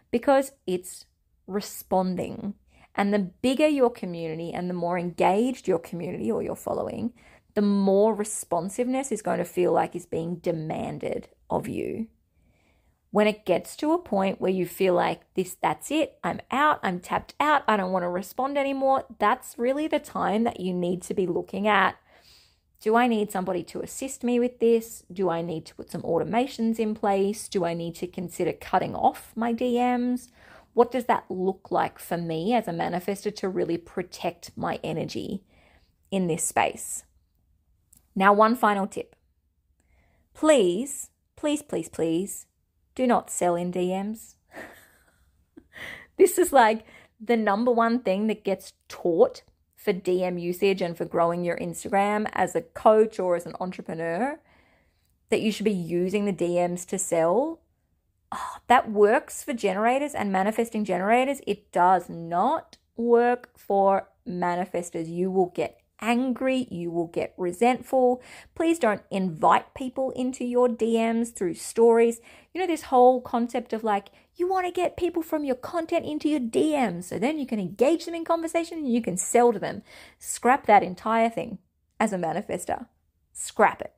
because 0.10 0.54
it's 0.66 1.06
responding. 1.48 2.54
And 2.96 3.14
the 3.14 3.20
bigger 3.20 3.68
your 3.68 3.90
community 3.90 4.52
and 4.52 4.70
the 4.70 4.74
more 4.74 5.00
engaged 5.00 5.68
your 5.68 5.80
community 5.80 6.32
or 6.32 6.44
your 6.44 6.56
following, 6.56 7.14
the 7.56 7.62
more 7.62 8.14
responsiveness 8.14 9.12
is 9.12 9.22
going 9.22 9.40
to 9.40 9.46
feel 9.46 9.72
like 9.72 9.96
is 9.96 10.06
being 10.06 10.36
demanded 10.36 11.28
of 11.50 11.68
you. 11.68 12.08
When 13.12 13.28
it 13.28 13.46
gets 13.46 13.76
to 13.78 13.94
a 13.94 14.00
point 14.00 14.42
where 14.42 14.52
you 14.52 14.66
feel 14.66 14.96
like 14.96 15.22
this, 15.36 15.56
that's 15.62 15.92
it, 15.92 16.18
I'm 16.24 16.40
out, 16.50 16.80
I'm 16.82 17.00
tapped 17.00 17.36
out, 17.40 17.62
I 17.68 17.78
don't 17.78 17.92
want 17.92 18.04
to 18.04 18.10
respond 18.10 18.58
anymore, 18.58 19.06
that's 19.20 19.58
really 19.58 19.88
the 19.88 20.00
time 20.00 20.46
that 20.46 20.60
you 20.60 20.74
need 20.74 21.04
to 21.04 21.14
be 21.14 21.28
looking 21.28 21.68
at 21.68 21.96
do 22.84 22.98
I 22.98 23.08
need 23.08 23.32
somebody 23.32 23.64
to 23.64 23.80
assist 23.80 24.26
me 24.26 24.42
with 24.42 24.60
this? 24.60 25.06
Do 25.10 25.30
I 25.30 25.42
need 25.42 25.66
to 25.68 25.76
put 25.76 25.90
some 25.90 26.02
automations 26.02 26.80
in 26.80 26.96
place? 26.96 27.48
Do 27.48 27.64
I 27.64 27.74
need 27.74 27.96
to 27.96 28.08
consider 28.08 28.52
cutting 28.52 28.94
off 28.94 29.32
my 29.38 29.54
DMs? 29.54 30.28
What 30.74 30.92
does 30.92 31.06
that 31.06 31.26
look 31.30 31.70
like 31.72 32.00
for 32.00 32.18
me 32.18 32.54
as 32.54 32.68
a 32.68 32.72
manifestor 32.72 33.36
to 33.38 33.50
really 33.50 33.78
protect 33.78 34.52
my 34.56 34.80
energy 34.84 35.44
in 36.10 36.28
this 36.28 36.44
space? 36.44 37.04
Now, 38.16 38.34
one 38.34 38.56
final 38.56 38.88
tip. 38.88 39.16
Please, 40.34 41.10
please, 41.36 41.62
please, 41.62 41.90
please 41.90 42.46
do 42.96 43.08
not 43.08 43.30
sell 43.30 43.56
in 43.56 43.72
DMs. 43.72 44.36
this 46.18 46.38
is 46.38 46.52
like 46.52 46.86
the 47.20 47.38
number 47.38 47.72
one 47.72 48.00
thing 48.00 48.28
that 48.28 48.44
gets 48.44 48.74
taught 48.88 49.44
for 49.76 49.94
DM 49.94 50.42
usage 50.42 50.82
and 50.82 50.98
for 50.98 51.06
growing 51.06 51.44
your 51.44 51.58
Instagram 51.58 52.30
as 52.34 52.56
a 52.56 52.62
coach 52.62 53.20
or 53.20 53.36
as 53.36 53.46
an 53.46 53.56
entrepreneur 53.60 54.40
that 55.30 55.42
you 55.42 55.52
should 55.52 55.66
be 55.66 55.72
using 55.72 56.26
the 56.26 56.34
DMs 56.34 56.86
to 56.88 56.98
sell. 56.98 57.60
Oh, 58.36 58.58
that 58.66 58.90
works 58.90 59.44
for 59.44 59.54
generators 59.54 60.16
and 60.16 60.32
manifesting 60.32 60.86
generators. 60.86 61.40
It 61.46 61.72
does 61.72 62.10
not 62.10 62.78
work 62.96 63.52
for 63.56 64.10
manifestors. 64.28 65.08
You 65.08 65.30
will 65.30 65.52
get 65.54 65.80
angry, 66.02 66.68
you 66.72 66.90
will 66.90 67.06
get 67.06 67.36
resentful. 67.38 68.24
Please 68.56 68.80
don't 68.80 69.04
invite 69.12 69.76
people 69.76 70.10
into 70.12 70.44
your 70.44 70.68
DMs 70.68 71.32
through 71.32 71.54
stories. 71.54 72.22
You 72.54 72.62
know, 72.62 72.66
this 72.68 72.84
whole 72.84 73.22
concept 73.22 73.72
of 73.72 73.84
like, 73.84 74.08
you 74.36 74.48
want 74.50 74.66
to 74.66 74.72
get 74.72 74.98
people 74.98 75.22
from 75.22 75.44
your 75.44 75.56
content 75.56 76.04
into 76.04 76.28
your 76.28 76.40
DMs 76.40 77.04
so 77.04 77.20
then 77.20 77.38
you 77.38 77.46
can 77.46 77.60
engage 77.60 78.06
them 78.06 78.16
in 78.16 78.26
conversation 78.26 78.80
and 78.80 78.92
you 78.92 79.02
can 79.02 79.16
sell 79.16 79.54
to 79.54 79.60
them. 79.60 79.84
Scrap 80.18 80.66
that 80.66 80.82
entire 80.82 81.30
thing 81.30 81.60
as 82.00 82.12
a 82.12 82.18
manifestor. 82.18 82.88
Scrap 83.32 83.82
it. 83.82 83.94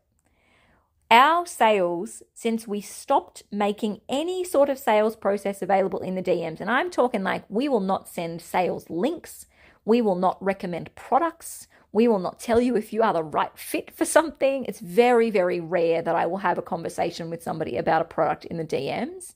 Our 1.11 1.45
sales, 1.45 2.23
since 2.33 2.67
we 2.67 2.81
stopped 2.81 3.43
making 3.51 4.01
any 4.09 4.43
sort 4.43 4.69
of 4.69 4.79
sales 4.79 5.15
process 5.15 5.61
available 5.61 5.99
in 5.99 6.15
the 6.15 6.23
DMs, 6.23 6.59
and 6.59 6.69
I'm 6.69 6.89
talking 6.89 7.23
like 7.23 7.43
we 7.47 7.69
will 7.69 7.79
not 7.79 8.07
send 8.09 8.41
sales 8.41 8.89
links, 8.89 9.45
we 9.85 10.01
will 10.01 10.15
not 10.15 10.43
recommend 10.43 10.95
products, 10.95 11.67
we 11.91 12.07
will 12.07 12.19
not 12.19 12.39
tell 12.39 12.59
you 12.59 12.75
if 12.75 12.91
you 12.91 13.03
are 13.03 13.13
the 13.13 13.23
right 13.23 13.57
fit 13.57 13.89
for 13.89 14.03
something. 14.03 14.65
It's 14.65 14.81
very, 14.81 15.29
very 15.29 15.61
rare 15.61 16.01
that 16.01 16.15
I 16.15 16.25
will 16.25 16.39
have 16.39 16.57
a 16.57 16.63
conversation 16.63 17.29
with 17.29 17.43
somebody 17.43 17.77
about 17.77 18.01
a 18.01 18.05
product 18.05 18.43
in 18.43 18.57
the 18.57 18.65
DMs. 18.65 19.35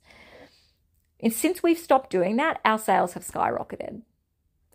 And 1.21 1.31
since 1.31 1.63
we've 1.63 1.77
stopped 1.77 2.09
doing 2.09 2.35
that, 2.37 2.59
our 2.65 2.79
sales 2.79 3.13
have 3.13 3.25
skyrocketed. 3.25 4.01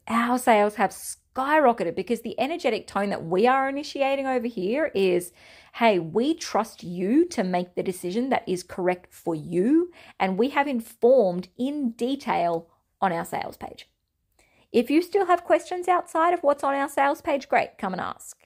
Our 0.08 0.38
sales 0.38 0.74
have 0.74 0.90
skyrocketed 0.90 1.94
because 1.94 2.20
the 2.20 2.38
energetic 2.38 2.86
tone 2.86 3.10
that 3.10 3.24
we 3.24 3.46
are 3.46 3.68
initiating 3.68 4.26
over 4.26 4.46
here 4.46 4.90
is 4.94 5.32
hey, 5.74 5.98
we 5.98 6.34
trust 6.34 6.84
you 6.84 7.26
to 7.26 7.42
make 7.42 7.74
the 7.74 7.82
decision 7.82 8.28
that 8.28 8.48
is 8.48 8.62
correct 8.62 9.12
for 9.12 9.34
you, 9.34 9.90
and 10.20 10.38
we 10.38 10.50
have 10.50 10.68
informed 10.68 11.48
in 11.58 11.90
detail 11.92 12.68
on 13.00 13.12
our 13.12 13.24
sales 13.24 13.56
page. 13.56 13.88
If 14.70 14.88
you 14.88 15.02
still 15.02 15.26
have 15.26 15.42
questions 15.42 15.88
outside 15.88 16.32
of 16.32 16.44
what's 16.44 16.62
on 16.62 16.74
our 16.74 16.88
sales 16.88 17.20
page, 17.20 17.48
great, 17.48 17.76
come 17.76 17.92
and 17.92 18.00
ask. 18.00 18.43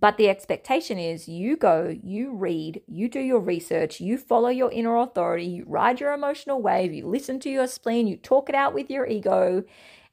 But 0.00 0.16
the 0.16 0.28
expectation 0.28 0.98
is 0.98 1.28
you 1.28 1.56
go, 1.56 1.96
you 2.02 2.32
read, 2.32 2.82
you 2.86 3.08
do 3.08 3.20
your 3.20 3.40
research, 3.40 4.00
you 4.00 4.16
follow 4.16 4.48
your 4.48 4.70
inner 4.70 4.96
authority, 4.96 5.46
you 5.46 5.64
ride 5.66 5.98
your 5.98 6.12
emotional 6.12 6.62
wave, 6.62 6.92
you 6.92 7.06
listen 7.06 7.40
to 7.40 7.50
your 7.50 7.66
spleen, 7.66 8.06
you 8.06 8.16
talk 8.16 8.48
it 8.48 8.54
out 8.54 8.74
with 8.74 8.90
your 8.90 9.06
ego, 9.06 9.64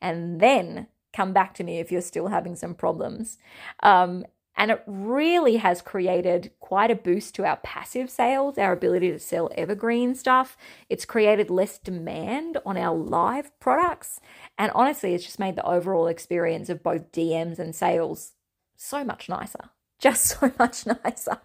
and 0.01 0.39
then 0.39 0.87
come 1.13 1.33
back 1.33 1.53
to 1.55 1.63
me 1.63 1.79
if 1.79 1.91
you're 1.91 2.01
still 2.01 2.27
having 2.27 2.55
some 2.55 2.73
problems. 2.73 3.37
Um, 3.83 4.25
and 4.57 4.71
it 4.71 4.81
really 4.87 5.57
has 5.57 5.81
created 5.81 6.51
quite 6.59 6.89
a 6.89 6.95
boost 6.95 7.35
to 7.35 7.45
our 7.45 7.57
passive 7.57 8.09
sales, 8.09 8.57
our 8.57 8.71
ability 8.71 9.11
to 9.11 9.19
sell 9.19 9.51
evergreen 9.55 10.15
stuff. 10.15 10.55
It's 10.89 11.05
created 11.05 11.49
less 11.49 11.77
demand 11.77 12.57
on 12.65 12.77
our 12.77 12.95
live 12.95 13.57
products. 13.59 14.19
And 14.57 14.71
honestly, 14.73 15.13
it's 15.13 15.25
just 15.25 15.39
made 15.39 15.57
the 15.57 15.65
overall 15.65 16.07
experience 16.07 16.69
of 16.69 16.81
both 16.81 17.11
DMs 17.11 17.59
and 17.59 17.75
sales 17.75 18.31
so 18.77 19.03
much 19.03 19.27
nicer. 19.27 19.71
Just 19.99 20.25
so 20.39 20.51
much 20.59 20.85
nicer. 20.85 21.39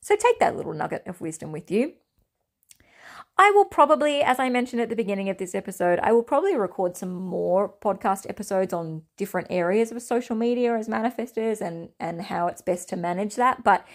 So 0.00 0.16
take 0.16 0.38
that 0.40 0.56
little 0.56 0.74
nugget 0.74 1.06
of 1.06 1.20
wisdom 1.20 1.52
with 1.52 1.70
you. 1.70 1.94
I 3.38 3.50
will 3.50 3.64
probably, 3.64 4.20
as 4.20 4.38
I 4.38 4.50
mentioned 4.50 4.82
at 4.82 4.90
the 4.90 4.96
beginning 4.96 5.30
of 5.30 5.38
this 5.38 5.54
episode, 5.54 5.98
I 6.00 6.12
will 6.12 6.22
probably 6.22 6.54
record 6.54 6.96
some 6.96 7.14
more 7.14 7.72
podcast 7.82 8.28
episodes 8.28 8.74
on 8.74 9.02
different 9.16 9.46
areas 9.48 9.90
of 9.90 10.02
social 10.02 10.36
media 10.36 10.76
as 10.76 10.86
manifestors 10.86 11.60
and 11.60 11.88
and 11.98 12.22
how 12.22 12.46
it's 12.48 12.60
best 12.60 12.90
to 12.90 12.96
manage 12.96 13.36
that. 13.36 13.64
But 13.64 13.86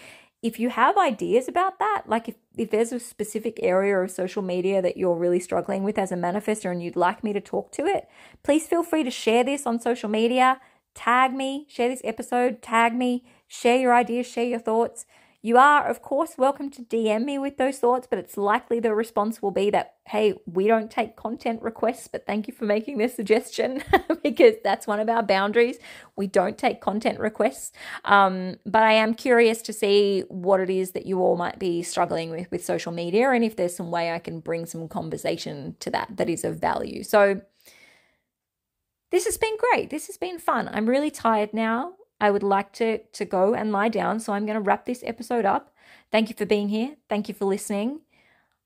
if 0.42 0.60
you 0.60 0.70
have 0.70 0.96
ideas 0.96 1.48
about 1.48 1.78
that, 1.78 2.04
like 2.06 2.28
if, 2.28 2.36
if 2.56 2.70
there's 2.70 2.92
a 2.92 3.00
specific 3.00 3.58
area 3.62 3.98
of 3.98 4.10
social 4.10 4.42
media 4.42 4.80
that 4.82 4.96
you're 4.96 5.16
really 5.16 5.40
struggling 5.40 5.82
with 5.82 5.98
as 5.98 6.12
a 6.12 6.16
manifestor 6.16 6.70
and 6.70 6.82
you'd 6.82 6.96
like 6.96 7.24
me 7.24 7.32
to 7.32 7.40
talk 7.40 7.72
to 7.72 7.86
it, 7.86 8.08
please 8.44 8.66
feel 8.66 8.84
free 8.84 9.02
to 9.02 9.10
share 9.10 9.42
this 9.42 9.66
on 9.66 9.80
social 9.80 10.08
media. 10.08 10.60
Tag 10.98 11.32
me, 11.32 11.64
share 11.68 11.88
this 11.88 12.00
episode, 12.02 12.60
tag 12.60 12.92
me, 12.92 13.24
share 13.46 13.78
your 13.78 13.94
ideas, 13.94 14.26
share 14.26 14.46
your 14.46 14.58
thoughts. 14.58 15.06
You 15.40 15.56
are, 15.56 15.86
of 15.86 16.02
course, 16.02 16.32
welcome 16.36 16.70
to 16.70 16.82
DM 16.82 17.24
me 17.24 17.38
with 17.38 17.56
those 17.56 17.78
thoughts, 17.78 18.08
but 18.10 18.18
it's 18.18 18.36
likely 18.36 18.80
the 18.80 18.92
response 18.92 19.40
will 19.40 19.52
be 19.52 19.70
that, 19.70 19.94
hey, 20.08 20.34
we 20.44 20.66
don't 20.66 20.90
take 20.90 21.14
content 21.14 21.62
requests, 21.62 22.08
but 22.08 22.26
thank 22.26 22.48
you 22.48 22.52
for 22.52 22.64
making 22.64 22.98
this 22.98 23.14
suggestion 23.14 23.80
because 24.24 24.54
that's 24.64 24.88
one 24.88 24.98
of 24.98 25.08
our 25.08 25.22
boundaries. 25.22 25.78
We 26.16 26.26
don't 26.26 26.58
take 26.58 26.80
content 26.80 27.20
requests. 27.20 27.70
Um, 28.04 28.56
but 28.66 28.82
I 28.82 28.94
am 28.94 29.14
curious 29.14 29.62
to 29.62 29.72
see 29.72 30.24
what 30.26 30.58
it 30.58 30.68
is 30.68 30.90
that 30.90 31.06
you 31.06 31.20
all 31.20 31.36
might 31.36 31.60
be 31.60 31.84
struggling 31.84 32.30
with 32.30 32.50
with 32.50 32.64
social 32.64 32.90
media 32.90 33.30
and 33.30 33.44
if 33.44 33.54
there's 33.54 33.76
some 33.76 33.92
way 33.92 34.10
I 34.10 34.18
can 34.18 34.40
bring 34.40 34.66
some 34.66 34.88
conversation 34.88 35.76
to 35.78 35.90
that 35.90 36.08
that 36.16 36.28
is 36.28 36.42
of 36.42 36.58
value. 36.58 37.04
So, 37.04 37.40
this 39.10 39.24
has 39.24 39.36
been 39.36 39.56
great. 39.56 39.90
This 39.90 40.06
has 40.06 40.16
been 40.16 40.38
fun. 40.38 40.68
I'm 40.72 40.88
really 40.88 41.10
tired 41.10 41.52
now. 41.52 41.94
I 42.20 42.30
would 42.30 42.42
like 42.42 42.72
to 42.74 42.98
to 42.98 43.24
go 43.24 43.54
and 43.54 43.72
lie 43.72 43.88
down. 43.88 44.20
So 44.20 44.32
I'm 44.32 44.46
going 44.46 44.56
to 44.56 44.60
wrap 44.60 44.86
this 44.86 45.02
episode 45.04 45.44
up. 45.44 45.72
Thank 46.10 46.28
you 46.28 46.34
for 46.36 46.46
being 46.46 46.68
here. 46.68 46.96
Thank 47.08 47.28
you 47.28 47.34
for 47.34 47.44
listening. 47.44 48.00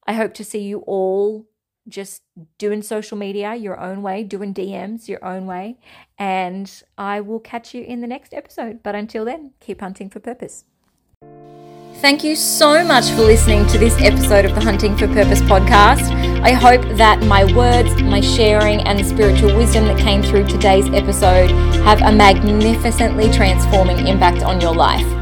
I 0.07 0.14
hope 0.14 0.35
to 0.35 0.44
see 0.44 0.62
you 0.62 0.78
all 0.81 1.46
just 1.88 2.22
doing 2.59 2.83
social 2.83 3.16
media 3.18 3.55
your 3.55 3.78
own 3.78 4.02
way, 4.02 4.22
doing 4.22 4.55
DMs 4.55 5.09
your 5.09 5.24
own 5.24 5.46
way, 5.46 5.78
and 6.18 6.83
I 6.96 7.20
will 7.20 7.40
catch 7.40 7.74
you 7.74 7.83
in 7.83 8.00
the 8.00 8.07
next 8.07 8.35
episode. 8.35 8.83
But 8.83 8.94
until 8.94 9.24
then, 9.24 9.52
keep 9.61 9.81
hunting 9.81 10.09
for 10.11 10.20
purpose. 10.20 10.64
Thank 11.96 12.24
you 12.24 12.35
so 12.35 12.85
much 12.85 13.11
for 13.11 13.22
listening 13.22 13.66
to 13.68 13.78
this 13.78 14.00
episode 14.00 14.44
of 14.44 14.55
the 14.55 14.61
Hunting 14.61 14.96
for 14.96 15.07
Purpose 15.09 15.40
podcast. 15.42 16.21
I 16.42 16.55
hope 16.55 16.83
that 16.96 17.22
my 17.22 17.44
words, 17.55 18.02
my 18.02 18.20
sharing, 18.20 18.81
and 18.81 18.98
the 18.98 19.05
spiritual 19.05 19.57
wisdom 19.57 19.85
that 19.85 19.96
came 19.96 20.24
through 20.24 20.48
today's 20.48 20.87
episode 20.88 21.52
have 21.85 22.02
a 22.02 22.11
magnificently 22.11 23.31
transforming 23.31 24.09
impact 24.09 24.42
on 24.42 24.61
your 24.61 24.74
life. 24.74 25.21